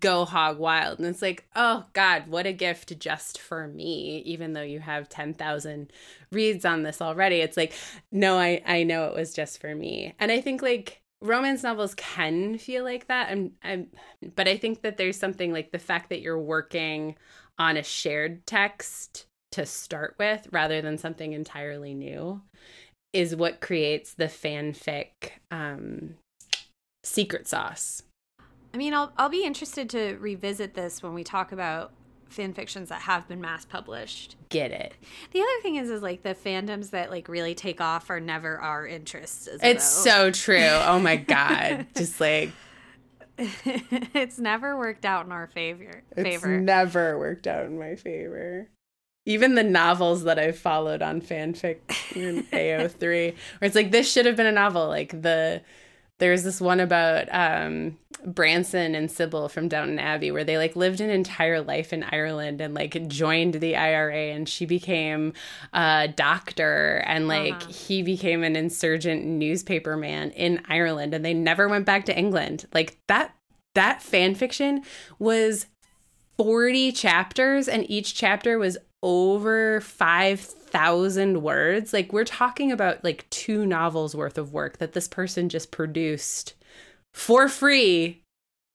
[0.00, 0.98] go hog wild.
[0.98, 5.08] And it's like, oh God, what a gift just for me, even though you have
[5.08, 5.92] 10,000
[6.32, 7.36] reads on this already.
[7.36, 7.72] It's like,
[8.10, 10.14] no, I, I know it was just for me.
[10.18, 13.30] And I think like romance novels can feel like that.
[13.30, 13.88] I'm, I'm,
[14.34, 17.16] but I think that there's something like the fact that you're working
[17.58, 22.42] on a shared text to start with rather than something entirely new
[23.12, 25.10] is what creates the fanfic
[25.52, 26.16] um,
[27.04, 28.02] secret sauce.
[28.74, 31.92] I mean, I'll I'll be interested to revisit this when we talk about
[32.28, 34.34] fan fictions that have been mass published.
[34.48, 34.94] Get it?
[35.30, 38.58] The other thing is, is like the fandoms that like really take off are never
[38.58, 39.48] our interests.
[39.62, 40.58] It's so true.
[40.84, 42.50] Oh my god, just like
[43.38, 46.02] it's never worked out in our favor.
[46.16, 46.60] It's favor.
[46.60, 48.68] never worked out in my favor.
[49.24, 51.78] Even the novels that I've followed on fanfic
[52.14, 54.88] in AO3, where it's like this should have been a novel.
[54.88, 55.62] Like the
[56.18, 61.00] there's this one about um, Branson and Sybil from Downton Abbey where they like lived
[61.00, 65.32] an entire life in Ireland and like joined the IRA and she became
[65.72, 67.72] a doctor and like uh-huh.
[67.72, 72.66] he became an insurgent newspaper man in Ireland and they never went back to England.
[72.72, 73.34] Like that
[73.74, 74.82] that fan fiction
[75.18, 75.66] was
[76.36, 79.80] 40 chapters and each chapter was over
[80.74, 81.92] 5,000 words.
[81.92, 86.54] Like, we're talking about like two novels worth of work that this person just produced
[87.12, 88.22] for free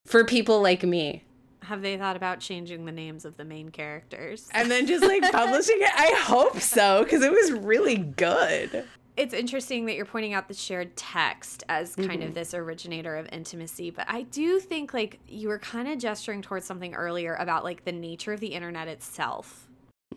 [0.06, 1.24] for people like me.
[1.64, 4.48] Have they thought about changing the names of the main characters?
[4.54, 5.92] And then just like publishing it?
[5.94, 8.86] I hope so, because it was really good.
[9.18, 12.22] It's interesting that you're pointing out the shared text as kind mm-hmm.
[12.30, 16.42] of this originator of intimacy, but I do think like you were kind of gesturing
[16.42, 19.68] towards something earlier about like the nature of the internet itself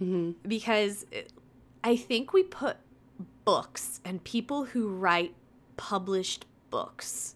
[0.01, 0.33] mm-hmm.
[0.47, 1.05] because
[1.85, 2.77] I think we put
[3.45, 5.35] books and people who write
[5.77, 7.35] published books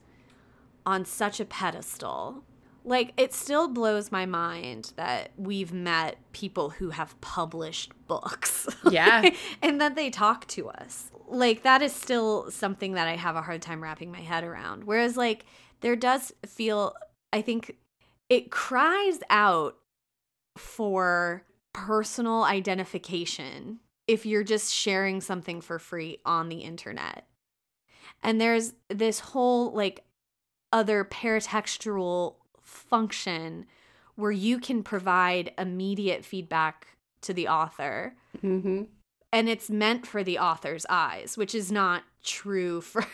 [0.84, 2.44] on such a pedestal.
[2.84, 8.68] Like, it still blows my mind that we've met people who have published books.
[8.90, 9.30] Yeah.
[9.62, 11.10] and that they talk to us.
[11.26, 14.84] Like, that is still something that I have a hard time wrapping my head around.
[14.84, 15.44] Whereas, like,
[15.80, 16.94] there does feel,
[17.32, 17.76] I think
[18.28, 19.76] it cries out
[20.56, 27.26] for personal identification if you're just sharing something for free on the internet.
[28.22, 30.04] And there's this whole like
[30.72, 33.66] other paratextual function
[34.16, 36.88] where you can provide immediate feedback
[37.22, 38.14] to the author.
[38.42, 38.84] Mm-hmm.
[39.32, 43.04] And it's meant for the author's eyes, which is not true for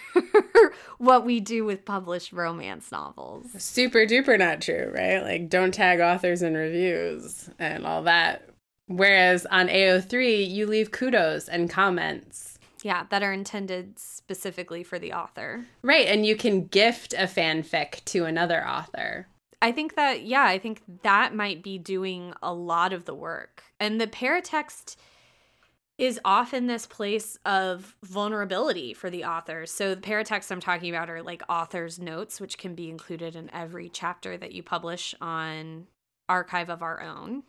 [0.98, 3.46] what we do with published romance novels.
[3.58, 5.22] Super duper not true, right?
[5.22, 8.48] Like, don't tag authors in reviews and all that.
[8.96, 12.58] Whereas on AO3, you leave kudos and comments.
[12.82, 15.64] Yeah, that are intended specifically for the author.
[15.82, 19.28] Right, and you can gift a fanfic to another author.
[19.60, 23.62] I think that, yeah, I think that might be doing a lot of the work.
[23.78, 24.96] And the paratext
[25.98, 29.66] is often this place of vulnerability for the author.
[29.66, 33.48] So the paratexts I'm talking about are like author's notes, which can be included in
[33.54, 35.86] every chapter that you publish on
[36.28, 37.44] Archive of Our Own.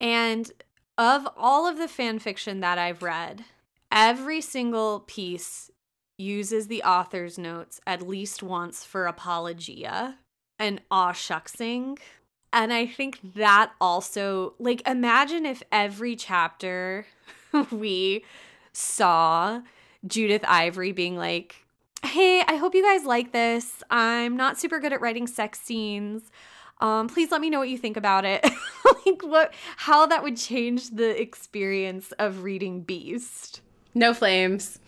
[0.00, 0.50] And
[0.98, 3.44] of all of the fan fiction that I've read,
[3.90, 5.70] every single piece
[6.18, 10.16] uses the author's notes at least once for apologia
[10.58, 11.98] and aw shucksing.
[12.52, 17.06] And I think that also, like, imagine if every chapter
[17.70, 18.24] we
[18.72, 19.62] saw
[20.06, 21.56] Judith Ivory being like,
[22.04, 23.82] hey, I hope you guys like this.
[23.90, 26.30] I'm not super good at writing sex scenes.
[26.82, 28.44] Um, please let me know what you think about it.
[29.06, 33.60] like what how that would change the experience of reading Beast.
[33.94, 34.80] No flames.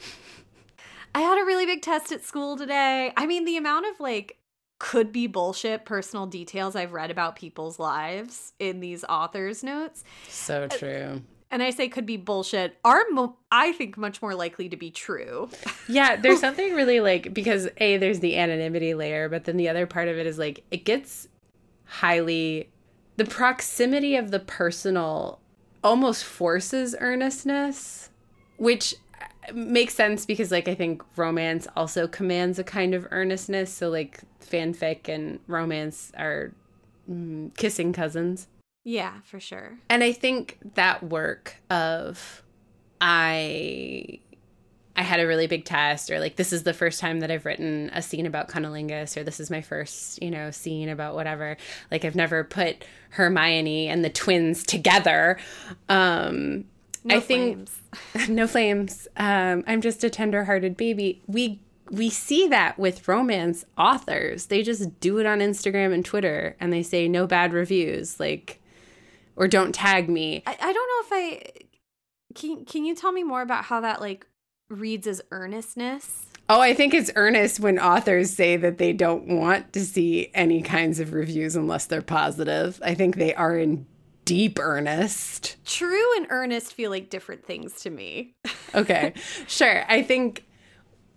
[1.15, 3.13] I had a really big test at school today.
[3.17, 4.39] I mean, the amount of like
[4.81, 10.03] could be bullshit personal details I've read about people's lives in these authors' notes.
[10.29, 11.23] So true.
[11.53, 14.91] And I say could be bullshit are mo- I think much more likely to be
[14.91, 15.49] true.
[15.89, 19.87] yeah, there's something really like because a there's the anonymity layer, but then the other
[19.87, 21.29] part of it is like it gets
[21.85, 22.69] highly
[23.17, 25.41] the proximity of the personal
[25.83, 28.11] almost forces earnestness
[28.57, 28.95] which
[29.53, 33.73] makes sense because like i think romance also commands a kind of earnestness.
[33.73, 36.53] So like fanfic and romance are
[37.11, 38.47] mm, kissing cousins.
[38.85, 39.79] Yeah for sure.
[39.89, 42.43] And i think that work of
[43.01, 44.21] i
[44.97, 47.45] I had a really big test, or like this is the first time that I've
[47.45, 51.57] written a scene about cunnilingus, or this is my first, you know, scene about whatever.
[51.91, 55.39] Like I've never put Hermione and the twins together.
[55.89, 56.65] Um,
[57.03, 58.29] no I think flames.
[58.29, 59.09] no flames.
[59.17, 61.23] Um, I'm just a tender-hearted baby.
[61.27, 64.47] We we see that with romance authors.
[64.47, 68.61] They just do it on Instagram and Twitter, and they say no bad reviews, like
[69.37, 70.43] or don't tag me.
[70.47, 71.53] I, I don't know if I
[72.35, 72.65] can.
[72.65, 74.27] Can you tell me more about how that like
[74.69, 76.27] reads as earnestness.
[76.49, 80.61] Oh, I think it's earnest when authors say that they don't want to see any
[80.61, 82.81] kinds of reviews unless they're positive.
[82.85, 83.87] I think they are in
[84.27, 85.57] deep earnest.
[85.65, 88.35] True and earnest feel like different things to me.
[88.75, 89.15] okay,
[89.47, 89.85] sure.
[89.89, 90.45] I think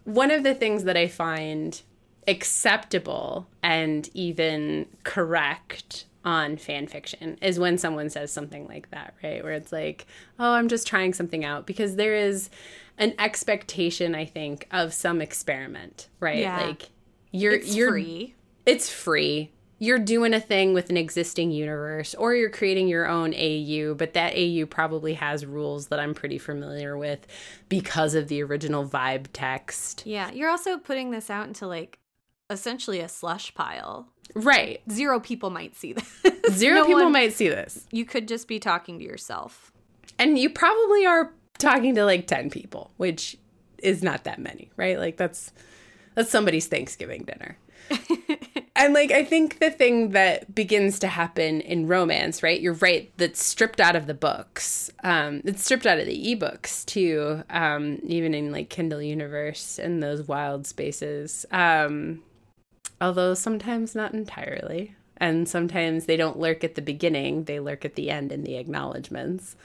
[0.05, 1.81] one of the things that I find
[2.27, 9.43] acceptable and even correct on fan fiction is when someone says something like that, right?
[9.43, 10.05] Where it's like,
[10.39, 12.49] oh, I'm just trying something out because there is
[12.97, 16.39] an expectation, I think, of some experiment, right?
[16.39, 16.61] Yeah.
[16.61, 16.89] Like
[17.31, 18.35] you're It's you're free.
[18.65, 19.51] it's free.
[19.79, 24.13] You're doing a thing with an existing universe, or you're creating your own AU, but
[24.13, 27.27] that AU probably has rules that I'm pretty familiar with
[27.69, 30.01] because of the original vibe text.
[30.07, 31.99] Yeah, you're also putting this out into like
[32.49, 34.07] essentially a slush pile.
[34.33, 34.81] Right.
[34.89, 36.21] Zero people might see this.
[36.49, 37.85] Zero No people one- might see this.
[37.91, 39.71] You could just be talking to yourself.
[40.17, 43.37] And you probably are talking to like 10 people, which
[43.79, 44.97] is not that many, right?
[44.97, 45.51] Like that's
[46.15, 47.57] that's somebody's Thanksgiving dinner.
[48.75, 52.59] and like I think the thing that begins to happen in romance, right?
[52.59, 54.91] You're right, that's stripped out of the books.
[55.03, 60.01] Um, it's stripped out of the ebooks too, um, even in like Kindle Universe and
[60.01, 61.45] those wild spaces.
[61.51, 62.23] Um,
[62.99, 64.95] although sometimes not entirely.
[65.19, 68.57] And sometimes they don't lurk at the beginning, they lurk at the end in the
[68.57, 69.55] acknowledgments.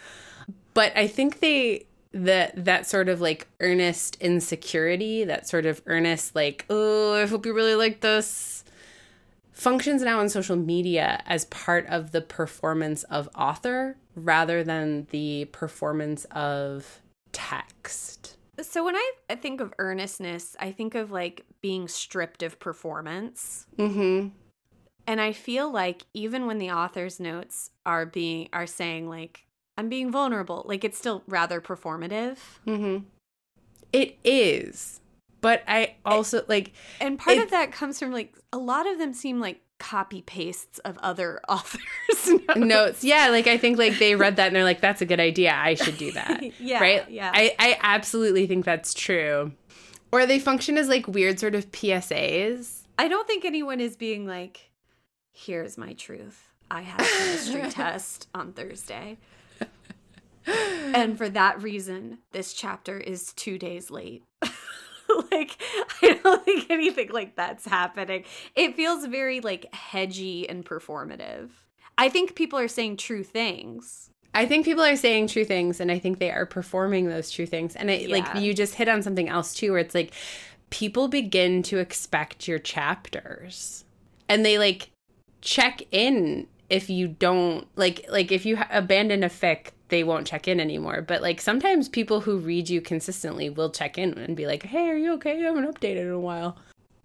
[0.74, 6.34] But I think they that that sort of like earnest insecurity, that sort of earnest
[6.34, 8.64] like, oh, I hope you really like this
[9.52, 15.44] functions now on social media as part of the performance of author rather than the
[15.46, 17.00] performance of
[17.32, 18.36] text.
[18.60, 23.66] So when I I think of earnestness, I think of like being stripped of performance.
[23.78, 24.28] Mm-hmm.
[25.06, 29.46] And I feel like even when the author's notes are being are saying like
[29.76, 32.36] I'm being vulnerable, like it's still rather performative.
[32.66, 33.04] Mm-hmm.
[33.92, 35.00] It is.
[35.40, 38.98] But I also like And part It- of that comes from like a lot of
[38.98, 41.80] them seem like copy pastes of other authors.
[42.28, 42.56] notes.
[42.56, 43.04] notes.
[43.04, 45.52] Yeah, like I think like they read that and they're like, that's a good idea.
[45.54, 46.42] I should do that.
[46.60, 47.10] Yeah, Right?
[47.10, 47.30] yeah.
[47.34, 49.52] I, I absolutely think that's true.
[50.12, 52.82] Or they function as like weird sort of PSAs.
[52.98, 54.70] I don't think anyone is being like,
[55.32, 56.50] here's my truth.
[56.70, 59.18] I had a chemistry test on Thursday.
[60.46, 64.24] And for that reason, this chapter is two days late.
[65.30, 65.56] like,
[66.02, 68.24] I don't think anything like that's happening.
[68.54, 71.50] It feels very like hedgy and performative.
[71.98, 74.10] I think people are saying true things.
[74.34, 77.46] I think people are saying true things and I think they are performing those true
[77.46, 77.76] things.
[77.76, 78.16] And it, Yeah.
[78.16, 80.12] like you just hit on something else too where it's like
[80.70, 83.84] people begin to expect your chapters.
[84.28, 84.90] And they like
[85.42, 90.26] check in if you don't like like if you ha- abandon a fic they won't
[90.26, 91.02] check in anymore.
[91.02, 94.88] But like sometimes people who read you consistently will check in and be like hey
[94.90, 95.38] are you okay?
[95.38, 96.56] You haven't updated in a while.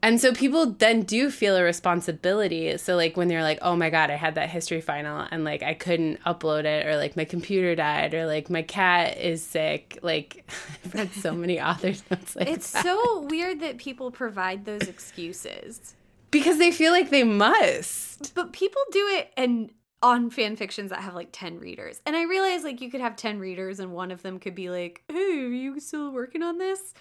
[0.04, 2.78] And so people then do feel a responsibility.
[2.78, 5.64] So like when they're like oh my god i had that history final and like
[5.64, 10.00] i couldn't upload it or like my computer died or like my cat is sick
[10.04, 10.50] like
[10.86, 12.04] i've read so many authors
[12.36, 12.84] like It's that.
[12.84, 15.96] so weird that people provide those excuses.
[16.32, 18.34] because they feel like they must.
[18.36, 19.72] But people do it and
[20.04, 22.02] on fan fictions that have like 10 readers.
[22.06, 24.70] And I realize like you could have 10 readers and one of them could be
[24.70, 26.94] like, "Hey, are you still working on this?"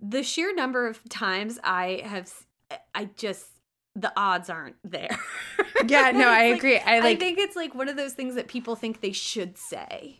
[0.00, 2.32] The sheer number of times I have
[2.94, 3.46] I just
[3.94, 5.16] the odds aren't there.
[5.86, 6.78] Yeah, no, I like- agree.
[6.78, 9.56] I, I like- think it's like one of those things that people think they should
[9.56, 10.18] say.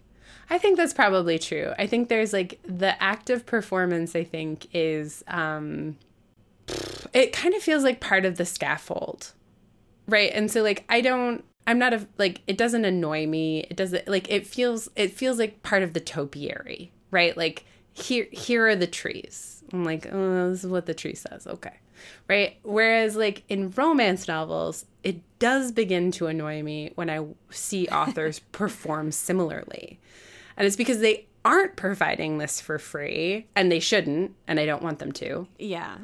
[0.50, 1.72] I think that's probably true.
[1.78, 5.96] I think there's like the act of performance, I think, is um
[7.12, 9.32] it kind of feels like part of the scaffold.
[10.06, 10.30] Right?
[10.32, 13.60] And so like I don't I'm not a like it doesn't annoy me.
[13.68, 17.36] It doesn't like it feels it feels like part of the topiary, right?
[17.36, 19.62] Like here here are the trees.
[19.70, 21.46] I'm like, oh, this is what the tree says.
[21.46, 21.74] Okay.
[22.26, 22.56] Right?
[22.62, 28.38] Whereas like in romance novels, it does begin to annoy me when I see authors
[28.38, 30.00] perform similarly.
[30.56, 34.82] And it's because they aren't providing this for free and they shouldn't and I don't
[34.82, 35.46] want them to.
[35.58, 35.98] Yeah.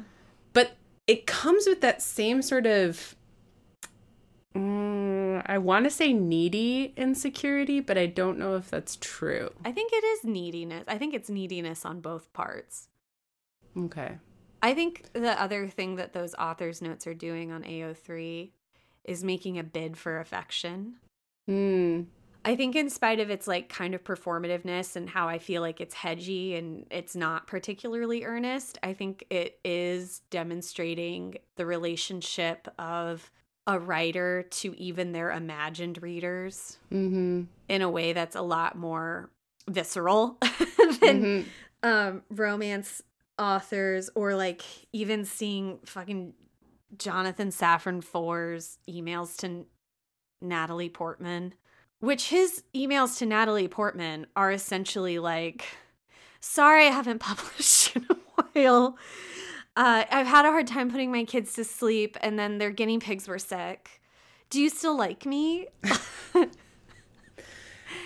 [0.53, 0.73] But
[1.07, 3.15] it comes with that same sort of
[4.55, 9.49] mm, I want to say needy insecurity, but I don't know if that's true.
[9.63, 10.83] I think it is neediness.
[10.87, 12.89] I think it's neediness on both parts.
[13.77, 14.17] Okay.
[14.61, 18.51] I think the other thing that those authors' notes are doing on AO3
[19.03, 20.95] is making a bid for affection.
[21.47, 22.03] Hmm.
[22.43, 25.81] I think, in spite of its like kind of performativeness and how I feel like
[25.81, 33.31] it's hedgy and it's not particularly earnest, I think it is demonstrating the relationship of
[33.67, 37.43] a writer to even their imagined readers Mm-hmm.
[37.67, 39.29] in a way that's a lot more
[39.67, 40.37] visceral
[41.01, 41.45] than Mhm.
[41.83, 43.01] um, romance
[43.39, 44.61] authors or like
[44.93, 46.33] even seeing fucking
[46.97, 49.65] Jonathan Safran Foer's emails to
[50.41, 51.53] Natalie Portman,
[51.99, 55.65] which his emails to Natalie Portman are essentially like,
[56.39, 58.15] sorry, I haven't published in a
[58.53, 58.97] while.
[59.75, 62.99] Uh, I've had a hard time putting my kids to sleep, and then their guinea
[62.99, 64.01] pigs were sick.
[64.49, 65.67] Do you still like me?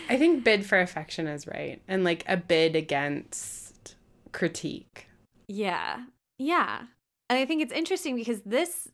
[0.10, 3.96] I think bid for affection is right, and like a bid against
[4.32, 5.08] critique.
[5.48, 6.06] Yeah.
[6.38, 6.84] Yeah.
[7.30, 8.88] And I think it's interesting because this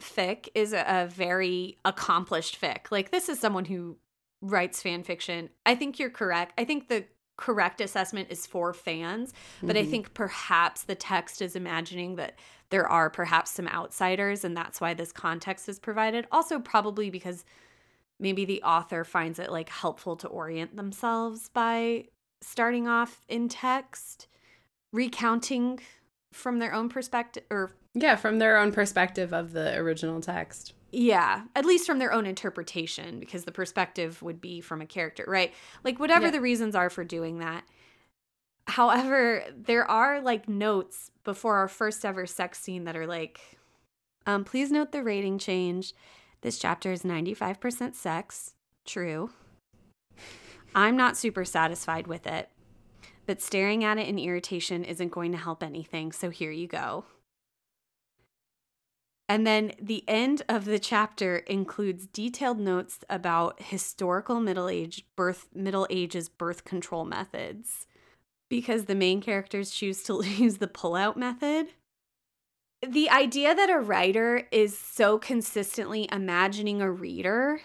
[0.00, 2.90] fic is a, a very accomplished fic.
[2.90, 3.96] Like this is someone who
[4.40, 5.50] writes fan fiction.
[5.64, 6.52] I think you're correct.
[6.58, 7.04] I think the
[7.36, 9.86] correct assessment is for fans, but Mm-hmm.
[9.86, 12.38] I think perhaps the text is imagining that
[12.70, 16.26] there are perhaps some outsiders and that's why this context is provided.
[16.32, 17.44] Also probably because
[18.18, 22.04] maybe the author finds it like helpful to orient themselves by
[22.40, 24.26] starting off in text,
[24.92, 25.78] recounting
[26.32, 30.72] from their own perspective or Yeah, from their own perspective of the original text.
[30.92, 35.24] Yeah, at least from their own interpretation, because the perspective would be from a character,
[35.26, 35.52] right?
[35.84, 36.30] Like, whatever Yeah.
[36.32, 37.64] the reasons are for doing that.
[38.68, 43.40] However, there are like notes before our first ever sex scene that are like,
[44.26, 45.92] um, please note the rating change.
[46.40, 48.54] This chapter is 95% sex.
[48.84, 49.30] True.
[50.74, 52.50] I'm not super satisfied with it,
[53.24, 57.04] but staring at it in irritation isn't going to help anything, so here you go.
[59.28, 65.48] And then the end of the chapter includes detailed notes about historical middle age birth
[65.54, 67.86] middle ages birth control methods
[68.48, 71.68] because the main characters choose to use the pull-out method.
[72.86, 77.62] The idea that a writer is so consistently imagining a reader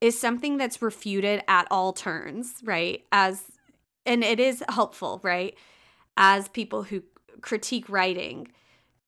[0.00, 3.04] is something that's refuted at all turns, right?
[3.12, 3.44] As
[4.06, 5.54] and it is helpful, right?
[6.16, 7.02] As people who
[7.42, 8.48] critique writing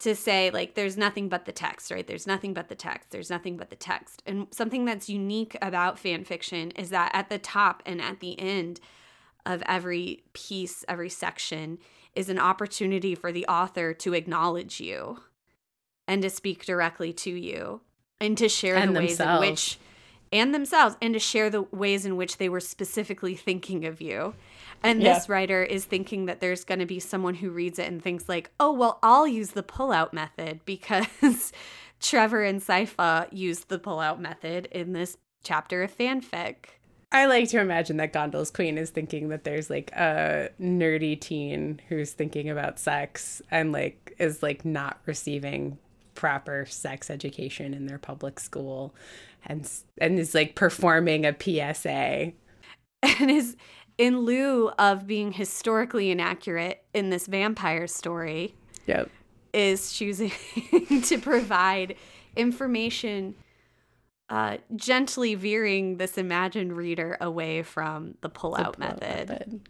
[0.01, 2.07] to say like there's nothing but the text, right?
[2.07, 3.11] There's nothing but the text.
[3.11, 4.23] There's nothing but the text.
[4.27, 8.39] And something that's unique about fan fiction is that at the top and at the
[8.39, 8.81] end
[9.47, 11.79] of every piece, every section
[12.15, 15.21] is an opportunity for the author to acknowledge you
[16.09, 17.83] and to speak directly to you
[18.21, 19.79] and to share And the ways in which
[20.33, 24.35] and themselves and to share the ways in which they were specifically thinking of you.
[24.83, 25.15] And Yeah.
[25.15, 28.29] this writer is thinking that there's going to be someone who reads it and thinks
[28.29, 31.53] like, "Oh, well, I'll use the pull-out method because
[32.01, 36.57] Trevor and Sypha used the pull-out method in this chapter of fanfic."
[37.13, 41.81] I like to imagine that Gondal's queen is thinking that there's like a nerdy teen
[41.89, 45.77] who's thinking about sex and like is like not receiving
[46.15, 48.95] proper sex education in their public school
[49.47, 49.69] and
[50.01, 52.33] and is like performing a PSA.
[53.03, 53.57] and is
[54.01, 58.55] in lieu of being historically inaccurate in this vampire story
[58.87, 59.11] Yep.
[59.53, 60.33] is choosing
[61.05, 61.97] to provide
[62.35, 63.35] information
[64.31, 69.61] uh, gently veering this imagined reader away from the pull-out method,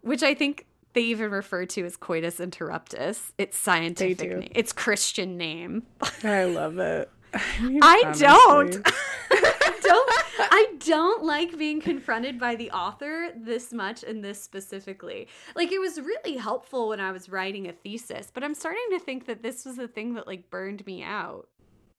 [0.00, 3.30] which I think they even refer to as coitus interruptus.
[3.38, 4.36] It's scientific.
[4.38, 4.48] name.
[4.54, 5.82] It's Christian name.
[6.24, 7.08] I love it.
[7.34, 8.86] I don't.
[9.30, 9.74] I don't.
[9.88, 15.28] I don't like being confronted by the author this much and this specifically.
[15.54, 18.98] Like it was really helpful when I was writing a thesis, but I'm starting to
[18.98, 21.48] think that this was the thing that like burned me out.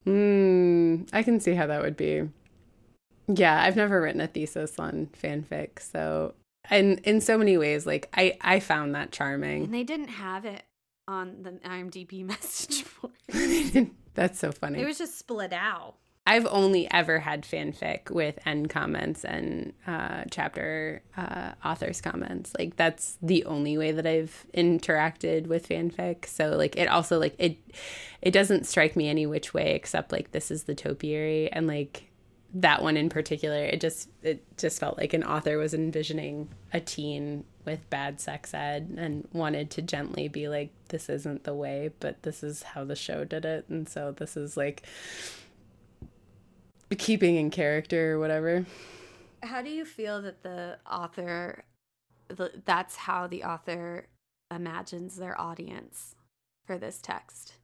[0.04, 1.02] Hmm.
[1.12, 2.28] I can see how that would be.
[3.28, 6.34] Yeah, I've never written a thesis on fanfic, so
[6.68, 9.64] and in so many ways, like I I found that charming.
[9.64, 10.64] And they didn't have it
[11.06, 13.90] on the IMDb message board.
[14.14, 14.80] That's so funny.
[14.80, 15.94] It was just split out.
[16.26, 22.52] I've only ever had fanfic with end comments and uh, chapter uh, authors comments.
[22.58, 26.26] Like that's the only way that I've interacted with fanfic.
[26.26, 27.56] So like it also like it
[28.22, 32.10] it doesn't strike me any which way except like this is the topiary and like
[32.54, 33.64] that one in particular.
[33.64, 38.54] It just it just felt like an author was envisioning a teen with bad sex
[38.54, 42.84] ed and wanted to gently be like this isn't the way, but this is how
[42.84, 44.82] the show did it, and so this is like
[46.98, 48.66] keeping in character or whatever.
[49.42, 51.64] How do you feel that the author
[52.28, 54.06] the, that's how the author
[54.54, 56.14] imagines their audience
[56.64, 57.54] for this text?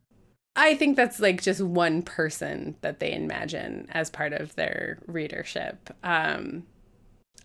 [0.55, 5.91] I think that's like just one person that they imagine as part of their readership.
[6.03, 6.65] Um,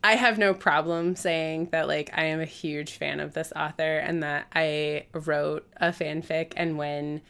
[0.03, 3.97] I have no problem saying that like I am a huge fan of this author
[3.97, 7.21] and that I wrote a fanfic and when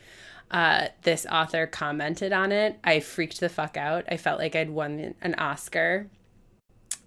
[0.52, 4.04] uh, this author commented on it, I freaked the fuck out.
[4.10, 6.08] I felt like I'd won an Oscar.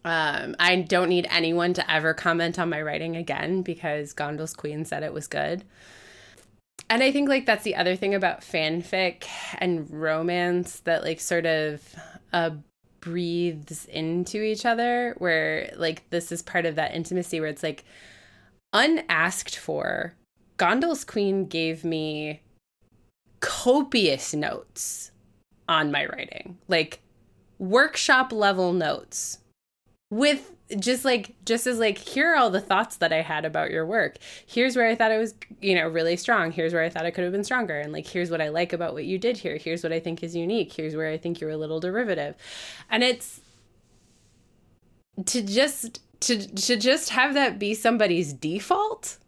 [0.04, 4.84] Um, I don't need anyone to ever comment on my writing again because Gondal's Queen
[4.84, 5.64] said it was good.
[6.88, 9.24] And I think like that's the other thing about fanfic
[9.58, 11.82] and romance that like sort of
[12.32, 12.50] uh,
[13.00, 17.84] breathes into each other, where like this is part of that intimacy where it's like
[18.72, 20.14] unasked for.
[20.56, 22.42] Gondal's Queen gave me
[23.44, 25.10] copious notes
[25.68, 27.00] on my writing, like
[27.58, 29.38] workshop level notes
[30.10, 33.70] with just like just as like here are all the thoughts that i had about
[33.70, 34.16] your work.
[34.46, 36.52] Here's where i thought it was you know really strong.
[36.52, 37.78] Here's where i thought i could have been stronger.
[37.78, 39.58] And like here's what i like about what you did here.
[39.58, 40.72] Here's what i think is unique.
[40.72, 42.34] Here's where i think you're a little derivative.
[42.90, 43.42] And it's
[45.26, 49.18] to just to to just have that be somebody's default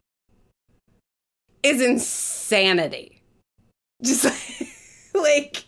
[1.62, 3.15] is insanity
[4.02, 4.68] just like,
[5.14, 5.64] like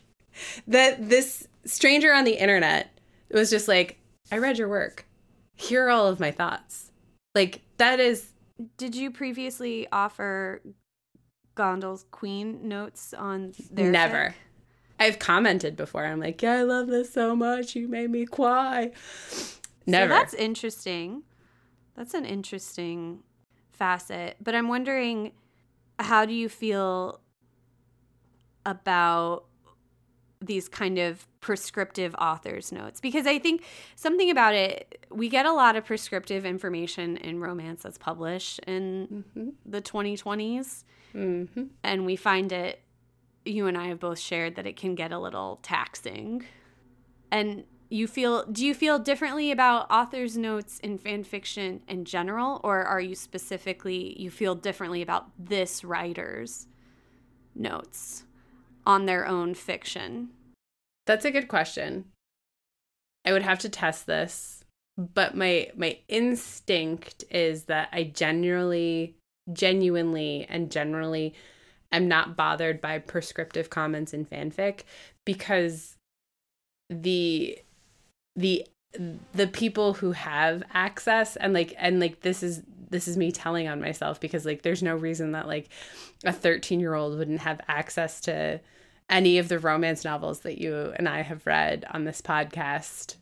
[0.67, 2.99] that this stranger on the internet
[3.31, 3.99] was just like
[4.33, 5.05] i read your work
[5.59, 6.93] here are all of my thoughts.
[7.35, 8.33] Like that is
[8.77, 10.63] Did you previously offer
[11.57, 14.29] Gondal's Queen notes on their never.
[14.31, 14.35] fic?
[15.01, 16.05] I've commented before.
[16.05, 17.77] I'm like, yeah, I love this so much.
[17.77, 18.93] You made me cry.
[19.87, 20.13] Never.
[20.13, 21.23] So that's interesting.
[21.97, 23.21] That's an interesting
[23.71, 24.37] facet.
[24.41, 25.33] But I'm wondering
[26.01, 27.21] how do you feel
[28.69, 29.45] about
[30.41, 33.01] these kind of prescriptive author's notes?
[33.01, 33.65] Because I think
[33.97, 39.25] something about it, we get a lot of prescriptive information in romance that's published in
[39.37, 39.55] Mhm.
[39.67, 40.85] the 2020s.
[41.13, 41.45] hmm
[41.83, 42.83] And we find it,
[43.45, 46.45] you and I have both shared that it can get a little taxing.
[47.31, 52.61] And you feel, do you feel differently about author's notes in fan fiction in general?
[52.63, 56.67] Or are you specifically, you feel differently about this writer's
[57.55, 58.25] notes
[58.89, 60.31] on their own fiction?
[61.07, 62.07] That's a good question.
[63.25, 64.65] I would have to test this,
[64.97, 69.15] but my my instinct is that I genuinely
[69.53, 71.35] genuinely and generally
[71.93, 74.81] am not bothered by prescriptive comments in fanfic
[75.25, 75.97] because
[76.91, 77.59] the
[78.37, 78.67] the
[79.33, 83.69] the people who have access and like and like this is this is me telling
[83.69, 85.69] on myself because like there's no reason that like
[86.25, 88.59] a 13 year old wouldn't have access to
[89.09, 93.17] any of the romance novels that you and I have read on this podcast.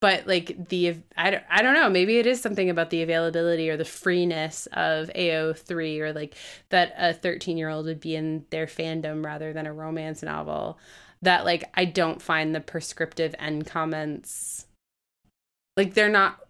[0.00, 3.68] But like the I don't, I don't know, maybe it is something about the availability
[3.68, 6.34] or the freeness of AO3 or like
[6.70, 10.78] that a 13-year-old would be in their fandom rather than a romance novel
[11.22, 14.66] that like I don't find the prescriptive end comments
[15.76, 16.40] like they're not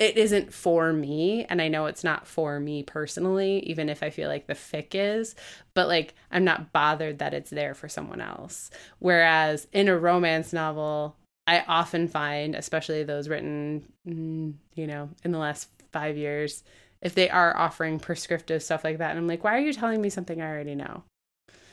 [0.00, 4.10] it isn't for me and i know it's not for me personally even if i
[4.10, 5.36] feel like the fic is
[5.74, 8.70] but like i'm not bothered that it's there for someone else.
[8.98, 11.16] Whereas in a romance novel
[11.46, 16.64] i often find especially those written mm, you know in the last five years
[17.00, 20.02] if they are offering prescriptive stuff like that and i'm like why are you telling
[20.02, 21.04] me something i already know?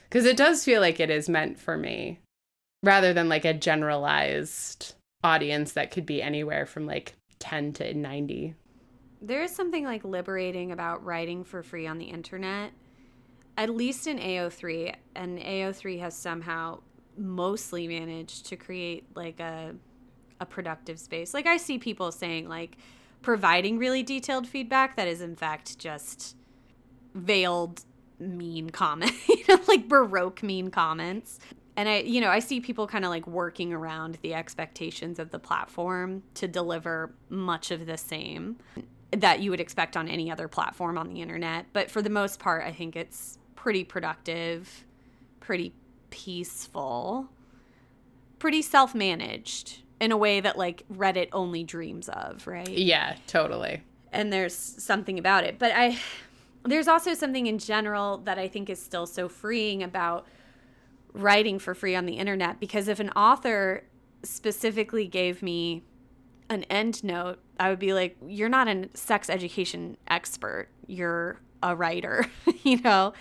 [0.08, 2.20] Because it does feel like it is meant for me
[2.84, 4.94] rather than like a generalized
[5.24, 8.56] audience that could be anywhere from like 10 to 90.
[9.22, 12.72] There is something like liberating about writing for free on the internet,
[13.58, 14.96] at least in AO3.
[15.16, 16.82] And AO3 has somehow
[17.18, 19.76] mostly managed to create like a
[20.40, 21.34] a productive space.
[21.34, 22.78] Like I see people saying like
[23.22, 26.36] providing really detailed feedback that is in fact just
[27.16, 27.84] veiled
[28.20, 31.40] mean comment, you know, like baroque mean comments.
[31.78, 35.30] And I, you know, I see people kind of like working around the expectations of
[35.30, 38.58] the platform to deliver much of the same
[39.12, 41.68] that you would expect on any other platform on the internet.
[41.74, 44.86] But for the most part, I think it's pretty productive,
[45.40, 45.72] pretty
[46.10, 47.30] peaceful,
[48.40, 52.68] pretty self managed in a way that like Reddit only dreams of, right?
[52.68, 53.82] Yeah, totally.
[54.12, 55.60] and there's something about it.
[55.60, 56.00] But I
[56.66, 60.26] there's also something in general that I think is still so freeing about
[61.18, 63.84] writing for free on the internet because if an author
[64.24, 65.84] specifically gave me
[66.50, 70.70] an end note, I would be like, You're not a sex education expert.
[70.88, 72.26] You're a writer,
[72.64, 73.14] you know?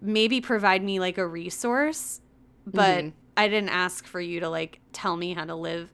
[0.00, 2.20] Maybe provide me like a resource,
[2.66, 3.12] but Mhm.
[3.36, 5.92] I didn't ask for you to like tell me how to live.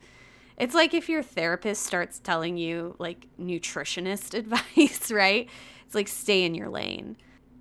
[0.57, 5.49] It's like if your therapist starts telling you like nutritionist advice, right?
[5.87, 7.17] It's like stay in your lane.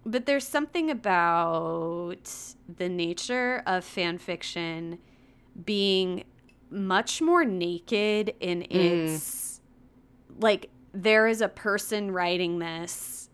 [0.06, 2.32] But there's something about
[2.78, 5.00] the nature of fan fiction
[5.66, 6.24] being
[6.70, 9.62] much more naked in its
[10.40, 13.30] like there is a person writing this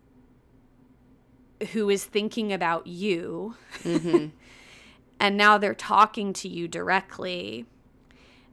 [1.72, 3.54] who is thinking about you.
[3.82, 4.26] Hmm
[5.18, 7.66] and now they're talking to you directly.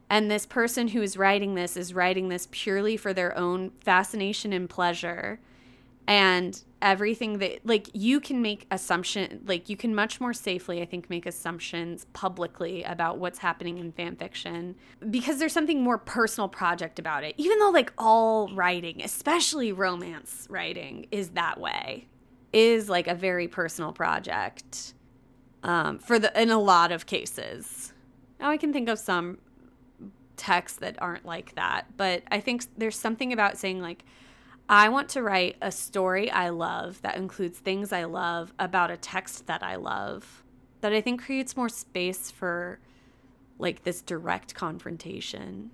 [0.08, 4.52] And this person who is writing this is writing this purely for their own fascination
[4.52, 5.40] and pleasure.
[6.06, 10.84] And everything that, like, you can make assumption, like, you can much more safely, I
[10.84, 14.74] think, make assumptions publicly about what's happening in fan fiction
[15.10, 17.34] because there's something more personal project about it.
[17.38, 22.06] Even though, like, all writing, especially romance writing, is that way,
[22.52, 24.94] is like a very personal project
[25.64, 27.92] um, for the in a lot of cases.
[28.38, 29.38] Now I can think of some
[30.36, 34.04] texts that aren't like that, but I think there's something about saying like
[34.68, 38.96] I want to write a story I love that includes things I love about a
[38.96, 40.42] text that I love
[40.80, 42.78] that I think creates more space for
[43.58, 45.70] like this direct confrontation.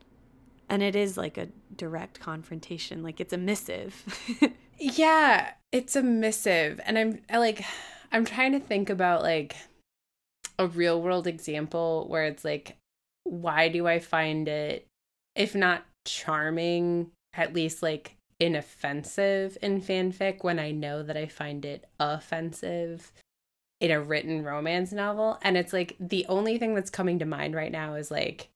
[0.68, 4.04] And it is like a direct confrontation, like it's a missive.
[4.78, 6.80] yeah, it's a missive.
[6.84, 7.64] And I'm I like
[8.12, 9.56] I'm trying to think about like
[10.58, 12.76] a real world example where it's like
[13.24, 14.86] why do I find it,
[15.34, 21.64] if not charming, at least like inoffensive in fanfic when I know that I find
[21.64, 23.12] it offensive
[23.80, 25.38] in a written romance novel?
[25.42, 28.48] And it's like the only thing that's coming to mind right now is like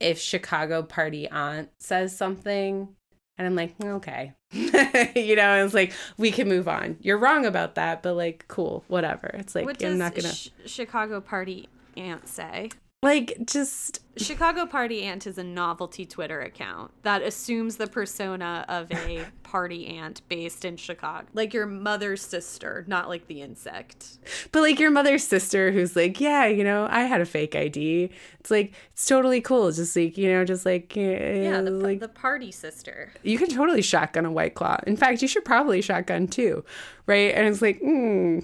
[0.00, 2.88] if Chicago Party Aunt says something
[3.36, 4.32] and I'm like, okay.
[4.52, 6.96] you know, it's like we can move on.
[7.00, 9.30] You're wrong about that, but like cool, whatever.
[9.34, 12.70] It's like what I'm not gonna Sh- Chicago Party Aunt say?
[13.00, 18.90] Like just Chicago Party Aunt is a novelty Twitter account that assumes the persona of
[18.90, 21.24] a party ant based in Chicago.
[21.32, 24.18] Like your mother's sister, not like the insect.
[24.50, 28.10] but like your mother's sister who's like, yeah, you know, I had a fake ID.
[28.40, 29.70] It's like it's totally cool.
[29.70, 33.12] Just like you know, just like Yeah, the, like the party sister.
[33.22, 34.76] you can totally shotgun a white claw.
[34.88, 36.64] In fact, you should probably shotgun too,
[37.06, 37.32] right?
[37.32, 38.40] And it's like, hmm,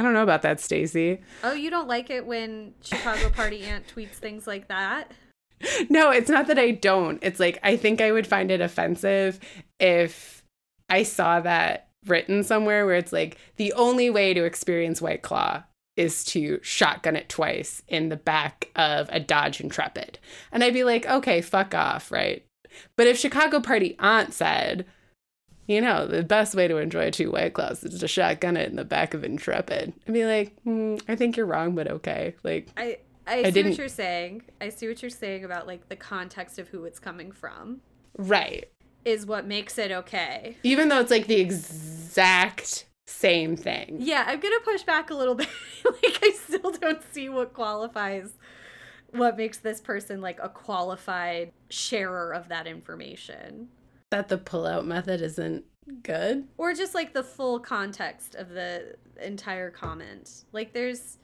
[0.00, 1.20] I don't know about that, Stacy.
[1.44, 5.12] Oh, you don't like it when Chicago Party Aunt tweets things like that?
[5.90, 7.18] No, it's not that I don't.
[7.20, 9.38] It's like I think I would find it offensive
[9.78, 10.42] if
[10.88, 15.64] I saw that written somewhere where it's like the only way to experience White Claw
[15.98, 20.18] is to shotgun it twice in the back of a Dodge Intrepid.
[20.50, 22.42] And I'd be like, okay, fuck off, right?
[22.96, 24.86] But if Chicago Party Aunt said,
[25.70, 28.74] you know, the best way to enjoy two White Claws is to shotgun it in
[28.76, 32.34] the back of Intrepid, I'd be like, hmm, I think you're wrong, but okay.
[32.42, 34.42] Like, I I, see didn't- what you're saying.
[34.60, 37.82] I see what you're saying about like the context of who it's coming from
[38.18, 38.68] right.
[39.04, 40.56] is what makes it okay.
[40.64, 43.98] even though it's like the exact same thing.
[44.00, 45.48] Yeah, I'm gonna push back a little bit.
[45.84, 48.32] like I still don't see what qualifies
[49.12, 53.68] what makes this person like a qualified sharer of that information.
[54.10, 55.64] That the pull-out method isn't
[56.02, 56.48] good.
[56.58, 60.44] Or just like the full context of the entire comment.
[60.52, 61.18] Like there's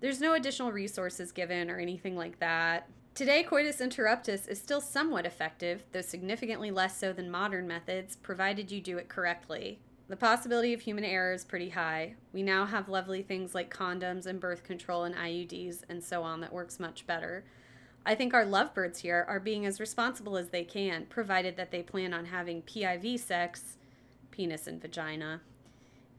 [0.00, 2.88] there's no additional resources given or anything like that.
[3.14, 8.72] Today, coitus interruptus is still somewhat effective, though significantly less so than modern methods, provided
[8.72, 9.78] you do it correctly.
[10.08, 12.16] The possibility of human error is pretty high.
[12.32, 16.40] We now have lovely things like condoms and birth control and IUDs and so on
[16.40, 17.44] that works much better.
[18.06, 21.82] I think our lovebirds here are being as responsible as they can, provided that they
[21.82, 23.78] plan on having PIV sex,
[24.30, 25.40] penis and vagina,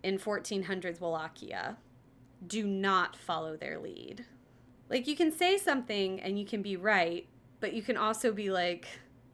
[0.04, 1.78] in 1400s Wallachia.
[2.46, 4.26] Do not follow their lead.
[4.90, 7.28] Like, you can say something and you can be right,
[7.60, 8.88] but you can also be like,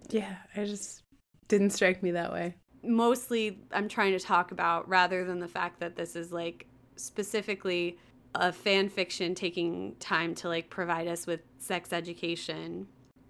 [0.10, 1.04] Yeah, I just
[1.47, 2.56] didn't strike me that way.
[2.84, 7.97] mostly I'm trying to talk about rather than the fact that this is like specifically
[8.36, 12.88] a fan fiction taking time to like provide us with sex education.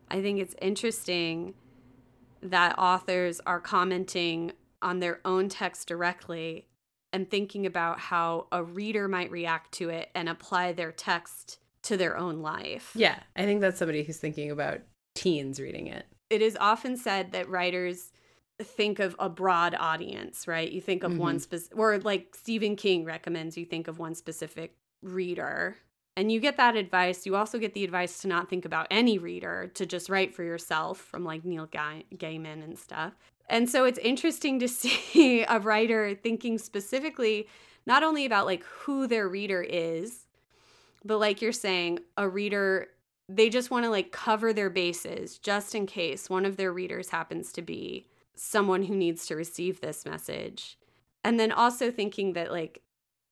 [0.09, 1.53] I think it's interesting
[2.41, 6.67] that authors are commenting on their own text directly
[7.13, 11.97] and thinking about how a reader might react to it and apply their text to
[11.97, 12.91] their own life.
[12.95, 14.79] Yeah, I think that's somebody who's thinking about
[15.15, 16.05] teens reading it.
[16.29, 18.11] it is often said that writers
[18.63, 20.71] think of a broad audience, right?
[20.71, 21.41] You think of one mm-hmm.
[21.41, 25.77] specific, or like Stephen King recommends you think of one specific reader.
[26.17, 27.25] And you get that advice.
[27.25, 30.43] You also get the advice to not think about any reader, to just write for
[30.43, 33.13] yourself from like Neil Ga- Gaiman and stuff.
[33.49, 37.47] And so it's interesting to see a writer thinking specifically
[37.85, 40.25] not only about like who their reader is,
[41.03, 42.87] but like you're saying, a reader
[43.35, 47.09] they just want to like cover their bases just in case one of their readers
[47.09, 50.77] happens to be someone who needs to receive this message.
[51.23, 52.81] And then also thinking that like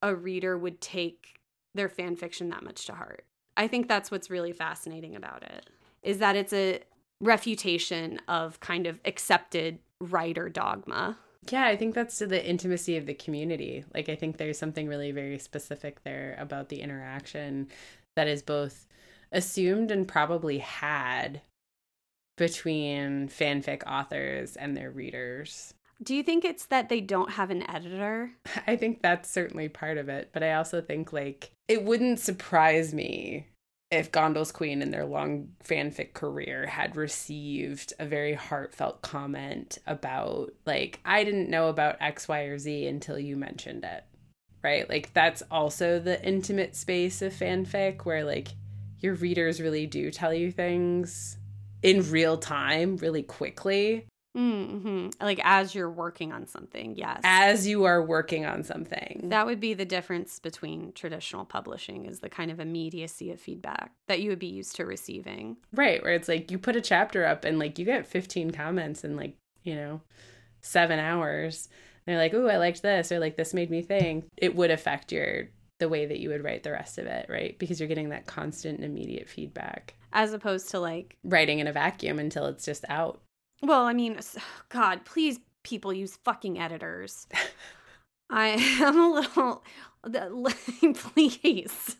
[0.02, 1.39] a reader would take
[1.80, 3.26] their fan fiction that much to heart.
[3.58, 5.70] I think that's what's really fascinating about it
[6.04, 6.82] is that it's a
[7.22, 11.18] refutation of kind of accepted writer dogma.
[11.50, 13.84] Yeah, I think that's to the intimacy of the community.
[13.94, 17.68] Like, I think there's something really very specific there about the interaction
[18.16, 18.88] that is both
[19.32, 21.42] assumed and probably had
[22.38, 25.74] between fanfic authors and their readers.
[26.02, 28.32] Do you think it's that they don't have an editor?
[28.68, 32.94] I think that's certainly part of it, but I also think like it wouldn't surprise
[32.94, 33.48] me
[33.92, 40.54] if Gondal's Queen in their long fanfic career had received a very heartfelt comment about
[40.66, 44.06] like I didn't know about X, Y, or Z until you mentioned it.
[44.64, 44.88] Right?
[44.90, 48.50] Like that's also the intimate space of fanfic where like
[49.00, 51.38] your readers really do tell you things
[51.82, 54.06] in real time, really quickly.
[54.38, 55.10] Mm-hmm.
[55.22, 57.22] Like as you're working on something, yes.
[57.24, 59.30] As you are working on something.
[59.30, 63.92] that would be the difference between traditional publishing is the kind of immediacy of feedback
[64.08, 65.58] that you would be used to receiving.
[65.74, 69.04] Right, where it's like you put a chapter up and like you get 15 comments
[69.04, 70.02] in like, you know,
[70.62, 71.70] seven hours.
[72.06, 74.26] And they're like, ooh, I liked this, or like this made me think.
[74.38, 75.50] It would affect your
[75.80, 77.58] the way that you would write the rest of it, right?
[77.58, 79.96] Because you're getting that constant and immediate feedback.
[80.12, 83.22] As opposed to like, Writing in a vacuum until it's just out.
[83.62, 84.20] Well, I mean,
[84.70, 87.28] God, please, people use fucking editors.
[88.30, 88.50] I
[88.82, 89.64] am a little,
[90.94, 91.96] please.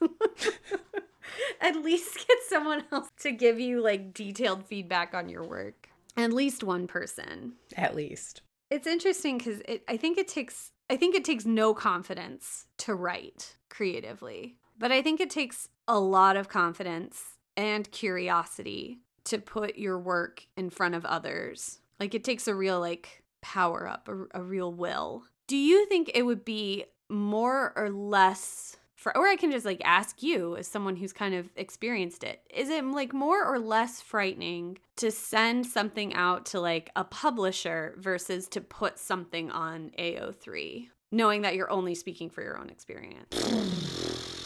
[1.62, 5.90] At least get someone else to give you like detailed feedback on your work.
[6.16, 7.54] At least one person.
[7.76, 8.42] At least.
[8.70, 12.96] It's interesting because it, I think it takes I think it takes no confidence to
[12.96, 19.00] write creatively, but I think it takes a lot of confidence and curiosity
[19.30, 21.80] to put your work in front of others.
[22.00, 25.24] Like it takes a real like power up, a, a real will.
[25.48, 28.78] Do you think it would be more or less?
[28.96, 32.42] For, or I can just like ask you as someone who's kind of experienced it.
[32.54, 37.96] Is it like more or less frightening to send something out to like a publisher
[37.98, 44.36] versus to put something on AO3, knowing that you're only speaking for your own experience?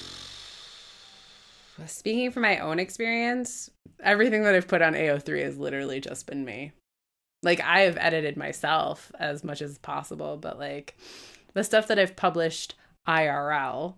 [1.88, 3.70] Speaking from my own experience,
[4.02, 6.72] everything that I've put on AO3 has literally just been me.
[7.42, 10.96] Like I have edited myself as much as possible, but like
[11.54, 12.76] the stuff that I've published
[13.08, 13.96] IRL,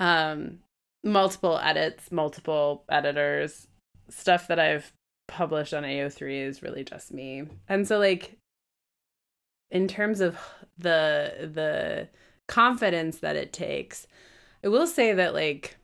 [0.00, 0.58] um,
[1.02, 3.68] multiple edits, multiple editors,
[4.08, 4.92] stuff that I've
[5.28, 7.44] published on AO3 is really just me.
[7.68, 8.38] And so like
[9.70, 10.38] in terms of
[10.78, 12.08] the the
[12.48, 14.06] confidence that it takes,
[14.62, 15.76] I will say that like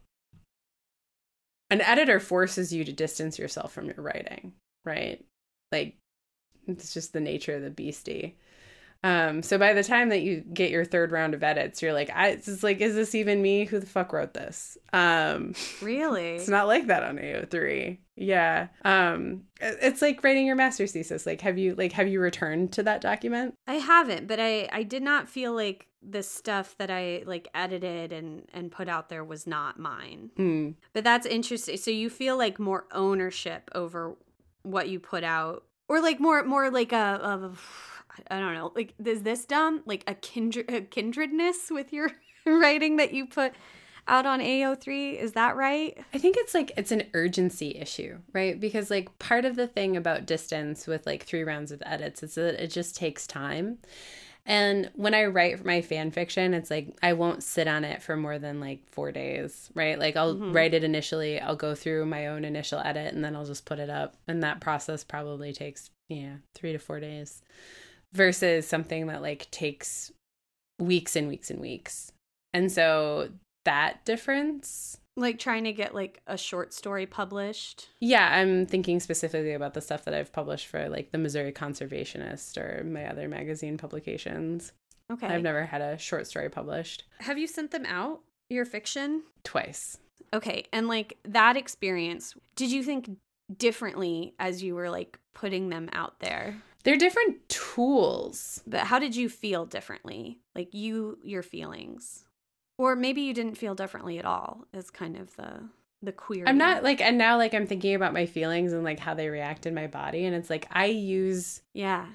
[1.70, 4.52] an editor forces you to distance yourself from your writing,
[4.84, 5.24] right?
[5.72, 5.96] Like
[6.66, 8.36] it's just the nature of the beastie.
[9.02, 12.10] Um, so by the time that you get your third round of edits, you're like,
[12.14, 13.64] I it's like, is this even me?
[13.64, 14.76] Who the fuck wrote this?
[14.92, 16.36] Um, Really?
[16.36, 17.96] it's not like that on AO3.
[18.16, 18.68] Yeah.
[18.84, 21.24] Um, it's like writing your master's thesis.
[21.24, 23.54] Like, have you like have you returned to that document?
[23.66, 28.12] I haven't, but I I did not feel like the stuff that I like edited
[28.12, 30.30] and and put out there was not mine.
[30.36, 30.70] Hmm.
[30.92, 31.76] But that's interesting.
[31.76, 34.16] So you feel like more ownership over
[34.62, 38.72] what you put out or like more more like a of I don't know.
[38.74, 39.82] Like is this dumb?
[39.84, 42.10] Like a kindred a kindredness with your
[42.46, 43.52] writing that you put
[44.08, 45.96] out on AO3, is that right?
[46.12, 48.58] I think it's like it's an urgency issue, right?
[48.58, 52.34] Because like part of the thing about distance with like three rounds of edits is
[52.34, 53.78] that it just takes time.
[54.46, 58.02] And when I write for my fan fiction, it's like I won't sit on it
[58.02, 59.98] for more than like four days, right?
[59.98, 60.52] Like I'll mm-hmm.
[60.52, 63.78] write it initially, I'll go through my own initial edit, and then I'll just put
[63.78, 64.16] it up.
[64.26, 67.42] And that process probably takes, yeah, three to four days
[68.12, 70.10] versus something that like takes
[70.80, 72.12] weeks and weeks and weeks.
[72.52, 73.28] And so
[73.64, 77.88] that difference Like trying to get like a short story published.
[78.00, 82.56] yeah, I'm thinking specifically about the stuff that I've published for like the Missouri Conservationist
[82.56, 84.72] or my other magazine publications.
[85.10, 85.26] Okay.
[85.26, 88.20] I've never had a short story published Have you sent them out?
[88.48, 89.22] Your fiction?
[89.44, 89.98] twice.
[90.32, 90.64] Okay.
[90.72, 93.10] And like that experience, did you think
[93.56, 96.56] differently as you were like putting them out there?
[96.84, 98.62] They're different tools.
[98.66, 100.38] But how did you feel differently?
[100.54, 102.24] Like you, your feelings.
[102.80, 105.68] Or maybe you didn't feel differently at all, is kind of the
[106.00, 106.44] the queer.
[106.46, 109.28] I'm not like, and now like I'm thinking about my feelings and like how they
[109.28, 110.24] react in my body.
[110.24, 112.06] And it's like I use, Yeah.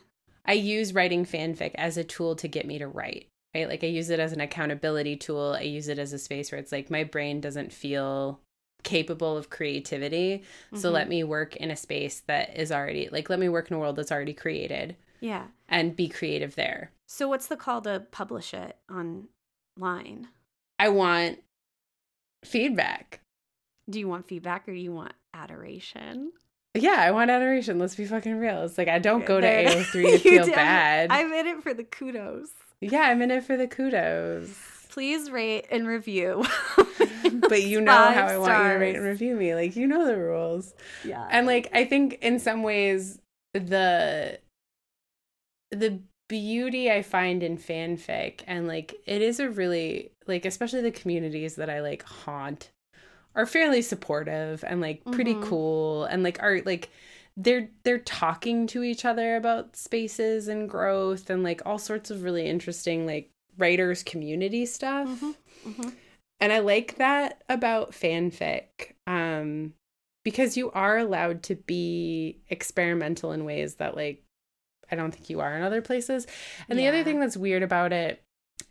[0.43, 3.69] I use writing fanfic as a tool to get me to write, right?
[3.69, 5.55] Like I use it as an accountability tool.
[5.55, 8.39] I use it as a space where it's like my brain doesn't feel
[8.81, 10.41] capable of creativity.
[10.73, 10.93] So Mhm.
[10.93, 13.79] let me work in a space that is already like let me work in a
[13.79, 15.45] world that's already created Yeah.
[15.69, 16.91] and be creative there.
[17.05, 20.29] So what's the call to publish it online?
[20.79, 21.39] I want
[22.43, 23.21] feedback.
[23.89, 26.31] Do you want feedback or do you want adoration?
[26.73, 27.79] Yeah, I want adoration.
[27.79, 28.63] Let's be fucking real.
[28.63, 31.11] It's like I don't go to There- AO3 to feel bad.
[31.11, 32.49] I'm in it for the kudos.
[32.81, 34.49] yeah, I'm in it for the kudos.
[34.89, 36.45] Please rate and review
[37.49, 39.53] but you know Five how I want you to rate and review me.
[39.55, 40.73] Like you know the rules.
[41.03, 41.27] Yeah.
[41.29, 43.19] And like I think in some ways
[43.53, 44.39] the
[45.71, 50.91] the beauty I find in fanfic and like it is a really like especially the
[50.91, 52.71] communities that I like haunt
[53.35, 55.43] are fairly supportive and like pretty Mhm.
[55.43, 56.89] cool and like are like
[57.37, 62.23] they're they're talking to each other about spaces and growth and like all sorts of
[62.23, 65.35] really interesting like writers community stuff Mhm,
[65.67, 65.93] mhm.
[66.39, 69.73] and i like that about fanfic um
[70.23, 74.23] because you are allowed to be experimental in ways that like
[74.91, 76.27] i don't think you are in other places.
[76.69, 78.21] And the other thing that's weird about it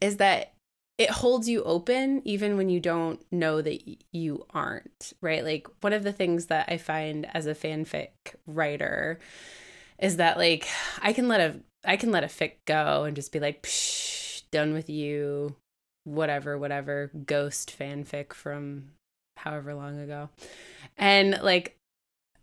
[0.00, 0.54] is that
[0.96, 5.44] it holds you open even when you don't know that you aren't right?
[5.44, 8.10] Like one of the things that i find as a fanfic
[8.46, 9.18] writer
[9.98, 10.68] is that like
[11.02, 14.42] i can let a i can let a fic go and just be like Psh,
[14.50, 15.56] done with you
[16.04, 18.90] whatever whatever ghost fanfic from
[19.36, 20.28] however long ago.
[20.96, 21.76] And like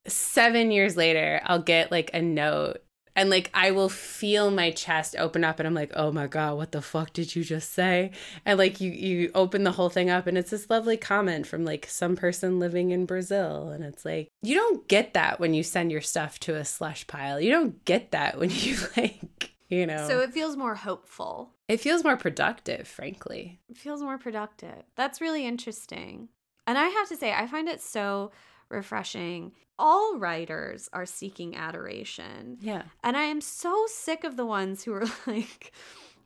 [0.07, 2.83] 7 years later i'll get like a note
[3.15, 6.57] and like I will feel my chest open up and I'm like, "Oh my god,
[6.57, 8.11] what the fuck did you just say?"
[8.45, 11.65] And like you you open the whole thing up and it's this lovely comment from
[11.65, 15.63] like some person living in Brazil and it's like, "You don't get that when you
[15.63, 17.39] send your stuff to a slush pile.
[17.39, 21.51] You don't get that when you like, you know." So it feels more hopeful.
[21.67, 23.59] it feels more productive, frankly.
[23.69, 24.83] It feels more productive.
[24.95, 26.29] That's really interesting.
[26.67, 28.31] And I have to say, I find it so
[28.71, 29.51] refreshing.
[29.77, 32.57] All writers are seeking adoration.
[32.61, 32.83] Yeah.
[33.03, 35.71] And I am so sick of the ones who are like,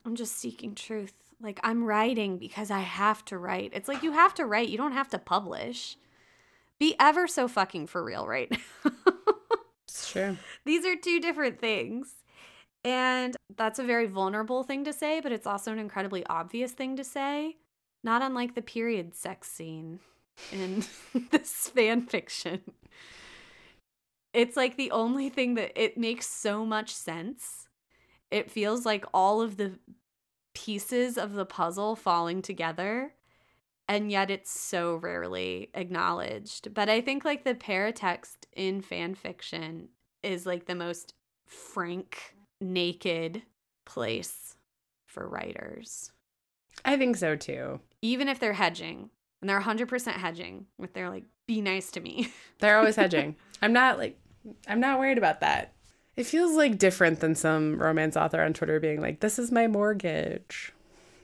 [0.06, 1.14] I'm just seeking truth.
[1.42, 3.72] Like, I'm writing because I have to write.
[3.74, 5.98] It's like you have to write, you don't have to publish.
[6.80, 8.92] Be ever so fucking for real right now.
[9.88, 10.36] It's true.
[10.66, 12.16] These are two different things.
[12.84, 16.98] And that's a very vulnerable thing to say, but it's also an incredibly obvious thing
[16.98, 17.56] to say.
[18.04, 20.00] Not unlike the period sex scene
[20.52, 20.84] in
[21.32, 22.62] this fan fiction.
[24.34, 27.70] It's like the only thing that it makes so much sense.
[28.32, 29.80] It feels like all of the
[30.54, 33.14] pieces of the puzzle falling together
[33.88, 36.74] and yet it's so rarely acknowledged.
[36.74, 39.90] But I think like the paratext in fan fiction
[40.24, 41.14] is like the most
[41.46, 43.44] frank, naked
[43.86, 44.56] place
[45.06, 46.12] for writers.
[46.84, 47.80] I think so too.
[48.02, 49.12] Even if they're hedging,
[49.42, 52.32] and they're 100% hedging with their like, be nice to me.
[52.60, 53.36] They're always hedging.
[53.62, 54.18] I'm not like
[54.68, 55.74] I'm not worried about that.
[56.16, 59.68] It feels like different than some romance author on Twitter being like, "This is my
[59.68, 60.74] mortgage."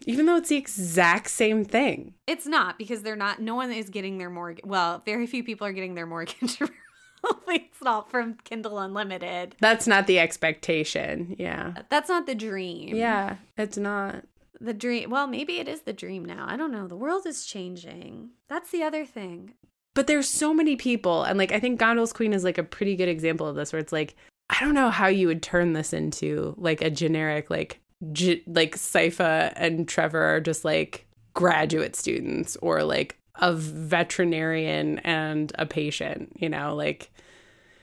[0.05, 2.15] Even though it's the exact same thing.
[2.25, 4.65] It's not because they're not, no one is getting their mortgage.
[4.65, 6.59] Well, very few people are getting their mortgage.
[7.47, 9.55] it's not from Kindle Unlimited.
[9.59, 11.35] That's not the expectation.
[11.37, 11.73] Yeah.
[11.89, 12.95] That's not the dream.
[12.95, 14.25] Yeah, it's not.
[14.61, 15.09] The dream.
[15.09, 16.45] Well, maybe it is the dream now.
[16.47, 16.87] I don't know.
[16.87, 18.29] The world is changing.
[18.47, 19.55] That's the other thing.
[19.93, 22.95] But there's so many people and like I think Gondal's Queen is like a pretty
[22.95, 24.15] good example of this where it's like
[24.49, 27.81] I don't know how you would turn this into like a generic like
[28.13, 35.51] ge- like Sypha and Trevor are just like graduate students or like a veterinarian and
[35.57, 37.11] a patient, you know, like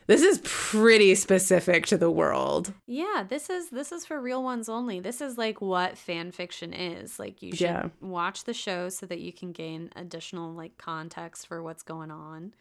[0.08, 2.72] this is pretty specific to the world.
[2.86, 4.98] Yeah, this is this is for real ones only.
[4.98, 7.18] This is like what fan fiction is.
[7.20, 7.88] Like you should Yeah.
[8.00, 12.54] watch the show so that you can gain additional like context for what's going on.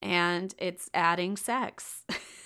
[0.00, 2.04] And it's adding sex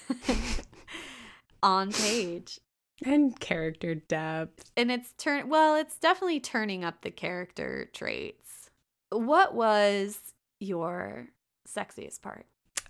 [1.62, 2.58] on page.
[3.04, 4.70] And character depth.
[4.76, 8.70] And it's turn well, it's definitely turning up the character traits.
[9.10, 10.18] What was
[10.60, 11.26] your
[11.68, 12.46] sexiest part?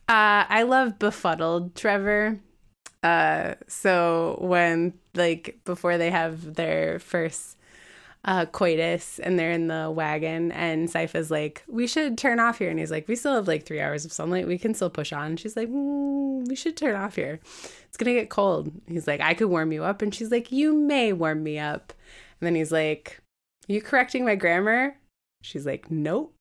[0.09, 2.41] Uh, I love befuddled Trevor.
[3.03, 7.57] Uh, so when like before they have their first
[8.25, 12.71] uh coitus and they're in the wagon and Sypha's like, we should turn off here,
[12.71, 15.13] and he's like, we still have like three hours of sunlight, we can still push
[15.13, 15.37] on.
[15.37, 17.41] She's like, mm, we should turn off here.
[17.85, 18.71] It's gonna get cold.
[18.87, 21.93] He's like, I could warm you up, and she's like, you may warm me up.
[22.41, 23.21] And then he's like,
[23.67, 24.97] you correcting my grammar?
[25.43, 26.35] She's like, nope.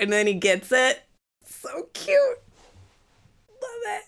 [0.00, 1.02] And then he gets it.
[1.60, 2.38] So cute.
[3.62, 4.02] Love it.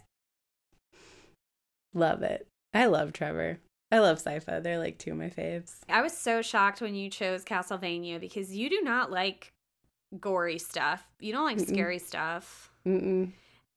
[1.94, 2.46] Love it.
[2.72, 3.59] I love Trevor.
[3.90, 4.62] I love Sypha.
[4.62, 5.80] They're like two of my faves.
[5.88, 9.53] I was so shocked when you chose Castlevania because you do not like
[10.18, 11.07] gory stuff.
[11.20, 11.68] You don't like Mm-mm.
[11.68, 12.72] scary stuff.
[12.86, 13.32] Mm-mm.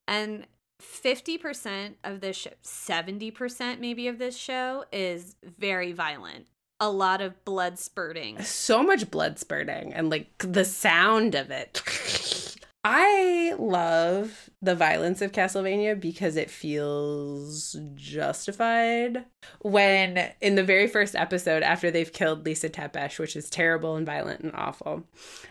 [0.08, 0.48] And
[0.82, 6.48] 50% of this show, 70% maybe of this show is very violent.
[6.80, 8.42] A lot of blood spurting.
[8.44, 11.82] So much blood spurting and like the sound of it.
[12.88, 19.26] I love the violence of Castlevania because it feels justified.
[19.62, 24.06] When in the very first episode, after they've killed Lisa Tepes, which is terrible and
[24.06, 25.04] violent and awful,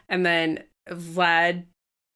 [0.08, 1.64] and then Vlad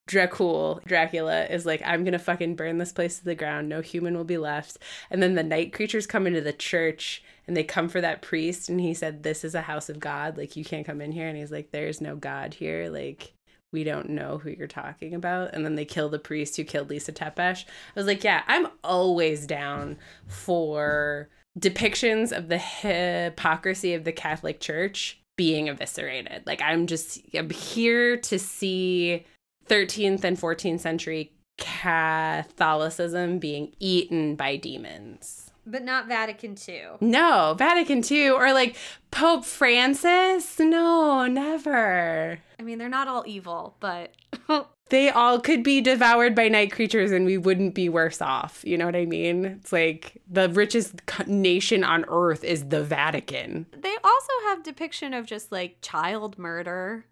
[0.09, 3.67] Dracul, Dracula, is like, I'm gonna fucking burn this place to the ground.
[3.67, 4.77] No human will be left.
[5.09, 8.69] And then the night creatures come into the church and they come for that priest.
[8.69, 10.37] And he said, This is a house of God.
[10.37, 11.27] Like, you can't come in here.
[11.27, 12.89] And he's like, There's no God here.
[12.89, 13.33] Like,
[13.71, 15.53] we don't know who you're talking about.
[15.53, 17.65] And then they kill the priest who killed Lisa Tepes.
[17.65, 17.65] I
[17.95, 19.97] was like, Yeah, I'm always down
[20.27, 26.43] for depictions of the hypocrisy of the Catholic Church being eviscerated.
[26.45, 29.25] Like, I'm just, I'm here to see
[29.67, 35.48] 13th and 14th century Catholicism being eaten by demons.
[35.69, 36.83] But not Vatican II.
[37.01, 38.75] No, Vatican II or like
[39.11, 40.59] Pope Francis?
[40.59, 42.39] No, never.
[42.59, 44.13] I mean, they're not all evil, but
[44.89, 48.63] They all could be devoured by night creatures and we wouldn't be worse off.
[48.65, 49.45] You know what I mean?
[49.45, 50.95] It's like the richest
[51.27, 53.67] nation on earth is the Vatican.
[53.77, 57.05] they also have depiction of just like child murder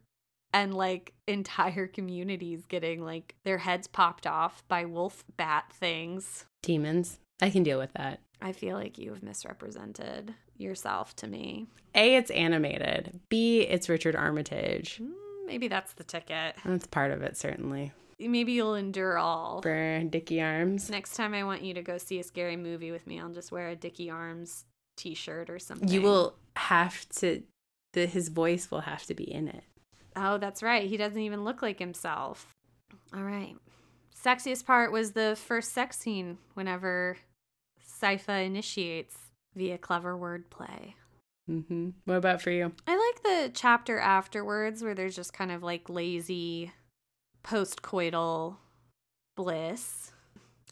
[0.53, 6.45] and like entire communities getting like their heads popped off by wolf bat things.
[6.63, 7.19] Demons.
[7.41, 8.21] I can deal with that.
[8.41, 11.67] I feel like you have misrepresented yourself to me.
[11.95, 13.19] A, it's animated.
[13.29, 14.99] B, it's Richard Armitage.
[15.01, 15.11] Mm,
[15.47, 16.55] Maybe that's the ticket.
[16.65, 17.93] That's part of it, certainly.
[18.19, 19.61] Maybe you'll endure all.
[19.61, 20.89] For Dickie Arms.
[20.89, 23.51] Next time I want you to go see a scary movie with me, I'll just
[23.51, 24.65] wear a Dickie Arms
[24.97, 25.87] t-shirt or something.
[25.87, 27.43] You will have to,
[27.93, 29.63] the, his voice will have to be in it.
[30.15, 30.89] Oh, that's right.
[30.89, 32.47] He doesn't even look like himself.
[33.15, 33.55] All right.
[34.19, 37.17] Sexiest part was the first sex scene whenever
[38.01, 39.15] Sypha initiates
[39.55, 40.93] via clever wordplay.
[41.47, 42.71] hmm What about for you?
[42.85, 46.71] I like the chapter afterwards where there's just kind of like lazy
[47.43, 48.57] post-coital
[49.35, 50.11] bliss.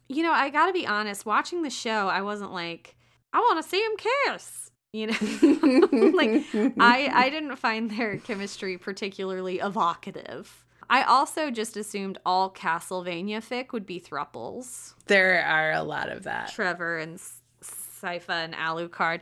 [0.08, 2.96] You know, I got to be honest, watching the show, I wasn't like,
[3.34, 4.72] I want to see him kiss.
[4.94, 6.44] You know, like
[6.80, 10.64] I I didn't find their chemistry particularly evocative.
[10.90, 14.94] I also just assumed all Castlevania fic would be thruples.
[15.08, 16.52] There are a lot of that.
[16.52, 17.20] Trevor and
[17.62, 19.22] Sypha and Alucard.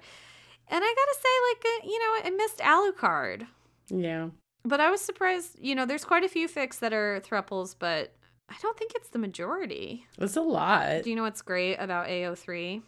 [0.67, 3.47] And I gotta say, like, uh, you know, I missed Alucard.
[3.89, 4.29] Yeah.
[4.65, 8.13] But I was surprised, you know, there's quite a few fics that are thruples, but
[8.49, 10.05] I don't think it's the majority.
[10.17, 11.03] It's a lot.
[11.03, 12.81] Do you know what's great about AO3?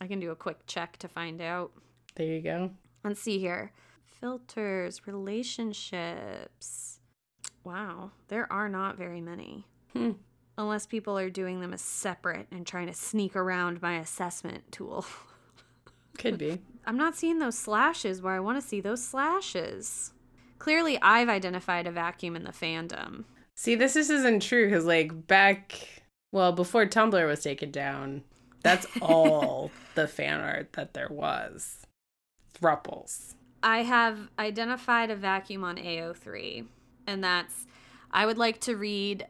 [0.00, 1.72] I can do a quick check to find out.
[2.14, 2.70] There you go.
[3.04, 3.72] Let's see here.
[4.20, 6.97] Filters, relationships.
[7.64, 9.66] Wow, there are not very many.
[9.92, 10.12] Hmm.
[10.56, 15.06] Unless people are doing them as separate and trying to sneak around my assessment tool.
[16.18, 16.60] Could be.
[16.84, 20.12] I'm not seeing those slashes where I want to see those slashes.
[20.58, 23.24] Clearly, I've identified a vacuum in the fandom.
[23.54, 26.02] See, this just isn't true because, like, back,
[26.32, 28.24] well, before Tumblr was taken down,
[28.62, 31.86] that's all the fan art that there was.
[32.54, 33.34] Thruples.
[33.62, 36.66] I have identified a vacuum on AO3,
[37.08, 37.66] and that's
[38.12, 39.26] I would like to read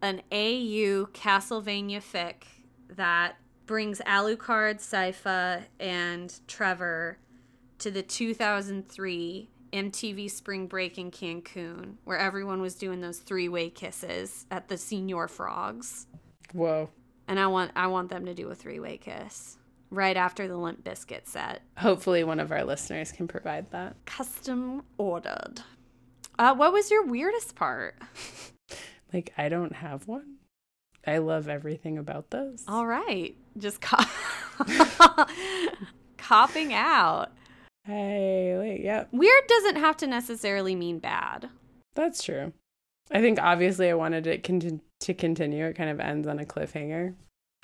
[0.00, 2.44] an AU Castlevania fic
[2.88, 7.18] that brings Alucard, Sypha, and Trevor
[7.78, 14.46] to the 2003 MTV Spring Break in Cancun, where everyone was doing those three-way kisses
[14.50, 16.06] at the Señor Frogs.
[16.52, 16.90] Whoa.
[17.28, 19.56] And I want I want them to do a three-way kiss
[19.90, 21.62] right after the Limp Bizkit set.
[21.78, 23.96] Hopefully, one of our listeners can provide that.
[24.04, 25.62] Custom ordered.
[26.38, 27.96] Uh, what was your weirdest part?
[29.12, 30.36] Like, I don't have one.
[31.06, 32.64] I love everything about this.
[32.66, 33.98] All right, just co-
[36.16, 37.30] copping out.
[37.84, 39.04] Hey, wait, yeah.
[39.12, 41.50] Weird doesn't have to necessarily mean bad.
[41.94, 42.54] that's true.
[43.10, 45.66] I think obviously I wanted it conti- to continue.
[45.66, 47.14] It kind of ends on a cliffhanger.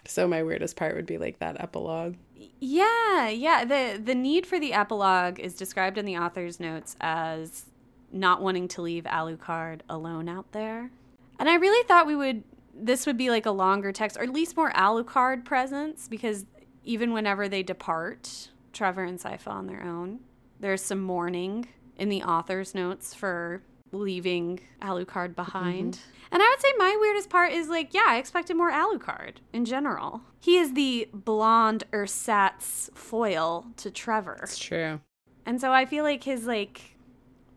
[0.04, 2.16] So my weirdest part would be like that epilogue.
[2.60, 3.64] Yeah, yeah.
[3.64, 7.64] The the need for the epilogue is described in the author's notes as
[8.12, 10.90] not wanting to leave Alucard alone out there.
[11.38, 12.44] And I really thought we would
[12.80, 16.46] this would be like a longer text or at least more Alucard presence because
[16.84, 20.20] even whenever they depart, Trevor and Sypha on their own,
[20.60, 21.66] there's some mourning
[21.96, 25.94] in the author's notes for leaving Alucard behind.
[25.94, 26.34] Mm-hmm.
[26.34, 29.64] And I would say my weirdest part is like, yeah, I expected more Alucard in
[29.64, 30.22] general.
[30.40, 34.38] He is the blonde ersatz foil to Trevor.
[34.42, 35.00] It's true.
[35.46, 36.97] And so I feel like his like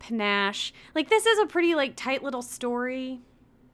[0.02, 3.20] panache, like this is a pretty like tight little story.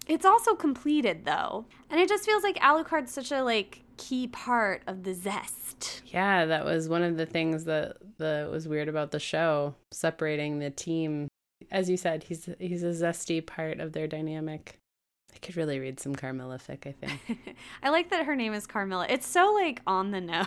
[0.07, 1.67] It's also completed though.
[1.91, 6.03] And it just feels like Alucard's such a like key part of the zest.
[6.07, 10.59] Yeah, that was one of the things that that was weird about the show, separating
[10.59, 11.29] the team.
[11.71, 14.79] As you said, he's he's a zesty part of their dynamic.
[15.35, 17.57] I could really read some Carmilla fic, I think.
[17.83, 19.07] I like that her name is Carmilla.
[19.09, 20.47] It's so like on the nose.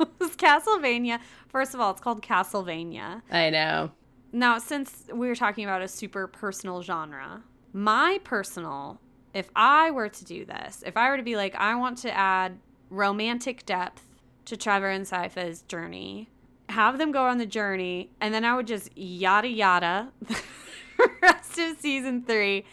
[0.00, 1.20] Castlevania.
[1.48, 3.22] First of all, it's called Castlevania.
[3.30, 3.92] I know.
[4.32, 7.42] Now, since we're talking about a super personal genre,
[7.72, 9.00] My personal,
[9.34, 12.16] if I were to do this, if I were to be like, I want to
[12.16, 12.58] add
[12.90, 14.02] romantic depth
[14.46, 16.28] to Trevor and Sypha's journey,
[16.68, 21.58] have them go on the journey, and then I would just yada yada the rest
[21.58, 22.64] of season three,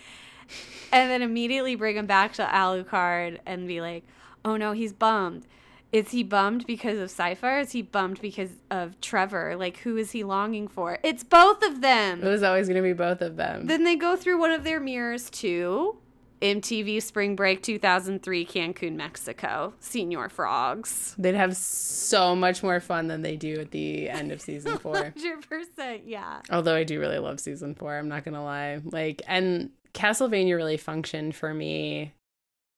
[0.91, 4.03] and then immediately bring him back to Alucard and be like,
[4.45, 5.45] oh no, he's bummed.
[5.91, 7.61] Is he bummed because of Sypha?
[7.61, 9.55] Is he bummed because of Trevor?
[9.55, 10.99] Like, who is he longing for?
[11.01, 12.21] It's both of them.
[12.23, 13.67] It was always going to be both of them.
[13.67, 15.97] Then they go through one of their mirrors too.
[16.41, 19.73] MTV Spring Break 2003 Cancun, Mexico.
[19.81, 21.15] Señor Frogs.
[21.17, 25.13] They'd have so much more fun than they do at the end of season four.
[25.17, 26.41] 100%, yeah.
[26.51, 28.81] Although I do really love season four, I'm not gonna lie.
[28.83, 32.13] Like, and Castlevania really functioned for me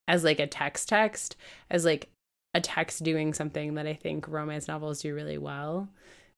[0.07, 1.35] as like a text text,
[1.69, 2.09] as like
[2.53, 5.89] a text doing something that I think romance novels do really well,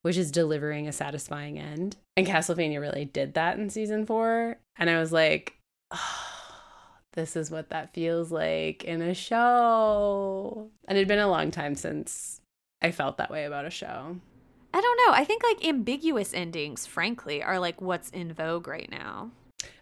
[0.01, 1.97] which is delivering a satisfying end.
[2.17, 4.57] And Castlevania really did that in season four.
[4.77, 5.55] And I was like,
[5.91, 6.27] oh,
[7.13, 10.69] this is what that feels like in a show.
[10.87, 12.41] And it'd been a long time since
[12.81, 14.17] I felt that way about a show.
[14.73, 15.13] I don't know.
[15.13, 19.31] I think like ambiguous endings, frankly, are like what's in vogue right now.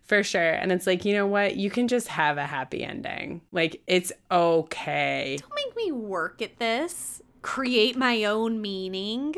[0.10, 0.41] For sure.
[0.53, 1.56] And it's like, you know what?
[1.56, 3.41] You can just have a happy ending.
[3.52, 5.38] Like, it's okay.
[5.40, 9.36] Don't make me work at this, create my own meaning.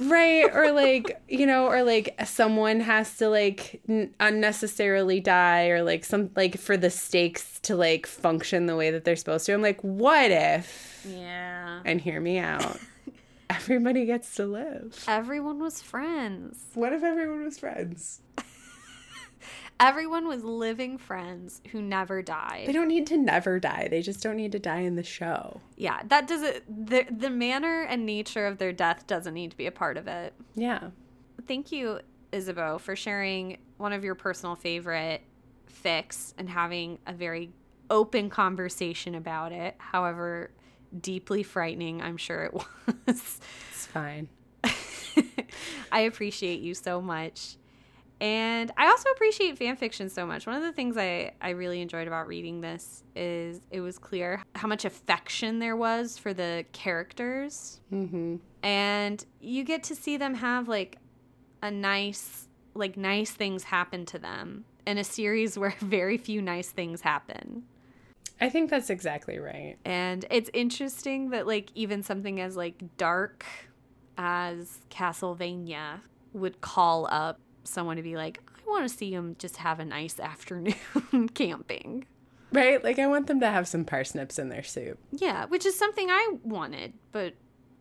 [0.00, 5.82] right or like you know or like someone has to like n- unnecessarily die or
[5.82, 9.54] like some like for the stakes to like function the way that they're supposed to
[9.54, 11.80] i'm like what if Yeah.
[11.86, 12.78] and hear me out
[13.50, 16.66] everybody gets to live Everyone was friends.
[16.74, 18.20] what if everyone was friends
[19.80, 22.66] Everyone was living friends who never died.
[22.66, 25.60] they don't need to never die they just don't need to die in the show
[25.76, 29.66] yeah, that doesn't the the manner and nature of their death doesn't need to be
[29.66, 30.34] a part of it.
[30.54, 30.90] yeah
[31.46, 32.00] Thank you,
[32.32, 35.22] Isabeau, for sharing one of your personal favorite
[35.84, 37.52] fics and having a very
[37.88, 39.76] open conversation about it.
[39.78, 40.50] However,
[41.00, 42.52] deeply frightening, I'm sure it
[43.06, 43.40] was.
[43.70, 44.28] it's fine
[45.92, 47.56] I appreciate you so much.
[48.20, 50.46] And I also appreciate fan fiction so much.
[50.46, 54.42] One of the things I, I really enjoyed about reading this is it was clear
[54.56, 57.80] how much affection there was for the characters.
[57.92, 60.98] mm-hmm And you get to see them have like
[61.62, 66.70] a nice, like nice things happen to them in a series where very few nice
[66.70, 67.64] things happen.
[68.40, 73.44] i think that's exactly right And it's interesting that like even something as like dark
[74.16, 76.00] as Castlevania
[76.32, 77.38] would call up
[77.68, 80.74] someone to be like, I want to see them just have a nice afternoon
[81.34, 82.06] camping.
[82.52, 85.78] right like i want them to have some parsnips in their soup Yeah, which is
[85.78, 87.34] something I wanted, but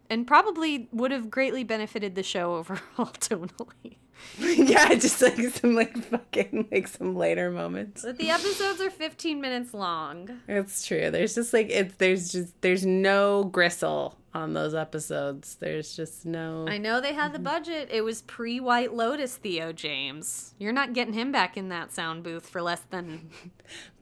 [0.09, 3.97] and probably would have greatly benefited the show overall tonally.
[4.39, 8.03] yeah, just like some like fucking like some later moments.
[8.03, 10.41] But the episodes are 15 minutes long.
[10.47, 11.11] It's true.
[11.11, 15.55] There's just like it's there's just there's no gristle on those episodes.
[15.55, 17.45] There's just no I know they had the mm-hmm.
[17.45, 17.89] budget.
[17.91, 20.53] It was pre White Lotus Theo James.
[20.59, 23.29] You're not getting him back in that sound booth for less than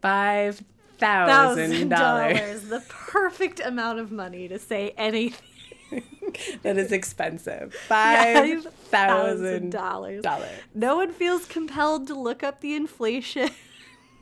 [0.01, 0.63] five
[0.97, 2.39] thousand dollars.
[2.39, 2.61] dollars.
[2.63, 5.47] The perfect amount of money to say anything.
[6.63, 7.73] That is expensive.
[7.73, 10.23] Five thousand dollars.
[10.73, 13.49] No one feels compelled to look up the inflation.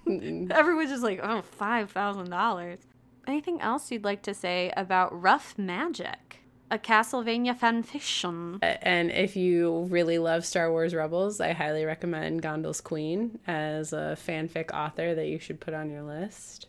[0.07, 2.80] Everyone's just like, oh, five thousand dollars.
[3.27, 8.60] Anything else you'd like to say about Rough Magic, a Castlevania fanfiction?
[8.61, 14.18] And if you really love Star Wars Rebels, I highly recommend Gondal's Queen as a
[14.19, 16.68] fanfic author that you should put on your list.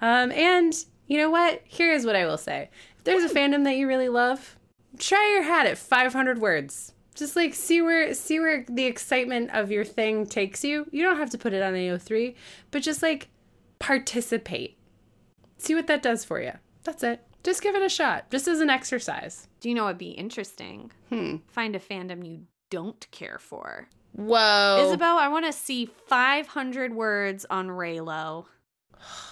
[0.00, 0.72] Um, and
[1.08, 1.62] you know what?
[1.64, 2.70] Here's what I will say:
[3.04, 4.56] there's a fandom that you really love,
[4.98, 6.92] try your hat at 500 words.
[7.14, 10.86] Just like see where see where the excitement of your thing takes you.
[10.90, 12.34] You don't have to put it on AO3,
[12.70, 13.28] but just like
[13.78, 14.78] participate.
[15.58, 16.52] See what that does for you.
[16.84, 17.22] That's it.
[17.42, 19.48] Just give it a shot, just as an exercise.
[19.60, 20.92] Do you know what'd be interesting?
[21.08, 21.36] Hmm.
[21.48, 23.88] Find a fandom you don't care for.
[24.12, 24.86] Whoa.
[24.86, 28.46] Isabel, I want to see 500 words on Reylo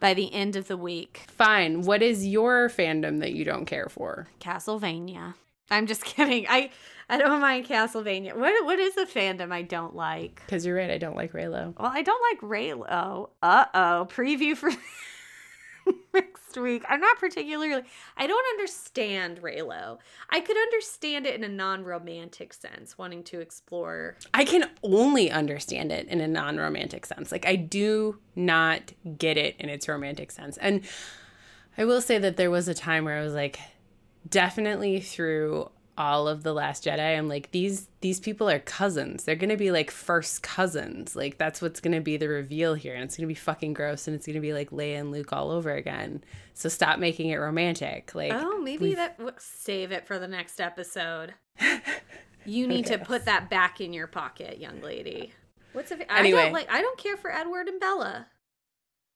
[0.00, 1.26] by the end of the week.
[1.28, 1.82] Fine.
[1.82, 4.28] What is your fandom that you don't care for?
[4.40, 5.34] Castlevania.
[5.70, 6.46] I'm just kidding.
[6.48, 6.70] I
[7.08, 8.34] I don't mind Castlevania.
[8.36, 10.42] What what is a fandom I don't like?
[10.46, 11.78] Because you're right, I don't like Reylo.
[11.78, 13.30] Well, I don't like Reylo.
[13.42, 14.08] Uh oh.
[14.10, 14.70] Preview for
[16.14, 16.84] next week.
[16.88, 17.82] I'm not particularly.
[18.16, 19.98] I don't understand Reylo.
[20.30, 24.16] I could understand it in a non romantic sense, wanting to explore.
[24.34, 27.32] I can only understand it in a non romantic sense.
[27.32, 30.56] Like, I do not get it in its romantic sense.
[30.58, 30.82] And
[31.78, 33.58] I will say that there was a time where I was like,
[34.28, 39.24] definitely through all of the Last Jedi, I'm like these these people are cousins.
[39.24, 41.14] They're gonna be like first cousins.
[41.14, 44.14] Like that's what's gonna be the reveal here, and it's gonna be fucking gross, and
[44.16, 46.24] it's gonna be like Leia and Luke all over again.
[46.54, 48.14] So stop making it romantic.
[48.14, 51.34] Like Oh, maybe we've- that w- save it for the next episode.
[52.46, 55.34] You need to put that back in your pocket, young lady.
[55.74, 58.28] What's if I don't like I don't care for Edward and Bella.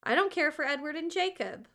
[0.03, 1.67] I don't care for Edward and Jacob.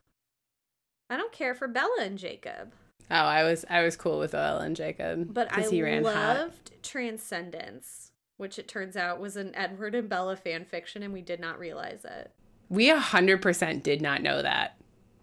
[1.10, 2.74] I don't care for Bella and Jacob.
[3.12, 6.14] Oh, I was I was cool with Oil and Jacob, But I he ran hot.
[6.14, 11.22] loved Transcendence, which it turns out was an Edward and Bella fan fiction, and we
[11.22, 12.32] did not realize it.
[12.70, 14.76] We a hundred percent did not know that.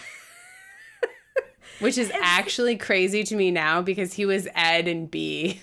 [1.79, 5.59] Which is actually crazy to me now because he was Ed and B.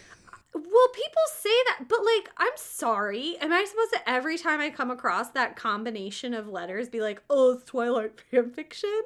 [0.55, 3.37] Well, people say that, but like, I'm sorry.
[3.41, 7.23] Am I supposed to every time I come across that combination of letters be like,
[7.31, 9.03] oh, it's Twilight fan fiction?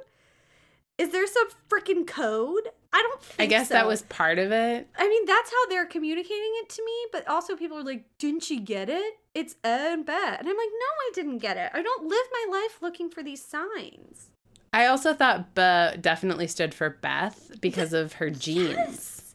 [0.99, 2.71] Is there some freaking code?
[2.93, 4.89] I don't think I guess that was part of it.
[4.97, 8.49] I mean, that's how they're communicating it to me, but also people are like, didn't
[8.51, 9.15] you get it?
[9.35, 10.39] It's Ed and Beth.
[10.41, 11.71] And I'm like, no, I didn't get it.
[11.75, 14.31] I don't live my life looking for these signs.
[14.73, 19.35] I also thought B definitely stood for Beth because of her genes.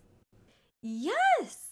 [0.82, 1.68] Yes.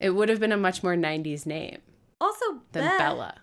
[0.00, 1.78] It would have been a much more 90s name
[2.20, 2.98] Also, than Beth.
[2.98, 3.34] Bella.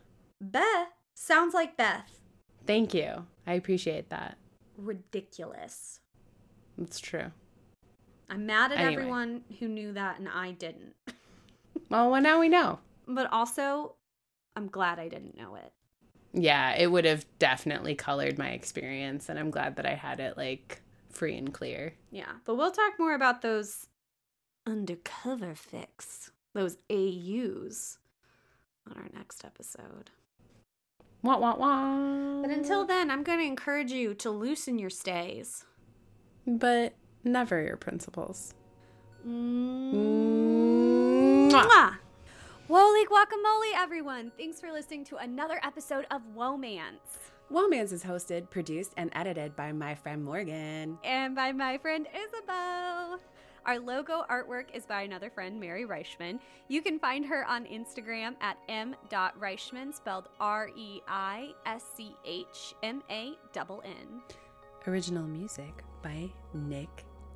[0.41, 2.19] Beth sounds like Beth.
[2.65, 3.25] Thank you.
[3.45, 4.37] I appreciate that.
[4.77, 5.99] Ridiculous.
[6.81, 7.31] It's true.
[8.29, 9.01] I'm mad at Anyway.
[9.01, 10.93] everyone who knew that and I didn't.
[11.89, 12.79] Well, well, now we know.
[13.07, 13.95] But also,
[14.57, 15.71] I'm glad I didn't know it.
[16.33, 20.35] Yeah, it would have definitely colored my experience, and I'm glad that I had it
[20.35, 21.93] like free and clear.
[22.11, 22.31] Yeah.
[22.43, 23.87] But we'll talk more about those
[24.65, 27.99] undercover fics, those AUs
[28.89, 30.11] on our next episode.
[31.23, 32.41] Wah, wah, wah.
[32.41, 35.63] But until then, I'm going to encourage you to loosen your stays.
[36.45, 36.95] But
[37.27, 38.53] never your principles.
[39.27, 39.91] Mm.
[41.51, 41.97] Mwah.
[42.67, 44.31] Holy guacamole, everyone!
[44.37, 47.31] Thanks for listening to another episode of Womance.
[47.51, 50.97] Womans is hosted, produced, and edited by my friend Morgan.
[51.03, 53.19] And by my friend Isabel.
[53.65, 56.39] Our logo artwork is by another friend, Mary Reischmann.
[56.69, 62.73] You can find her on Instagram at m.reichman, spelled R E I S C H
[62.83, 64.21] M A N N.
[64.87, 67.05] Original music by Nick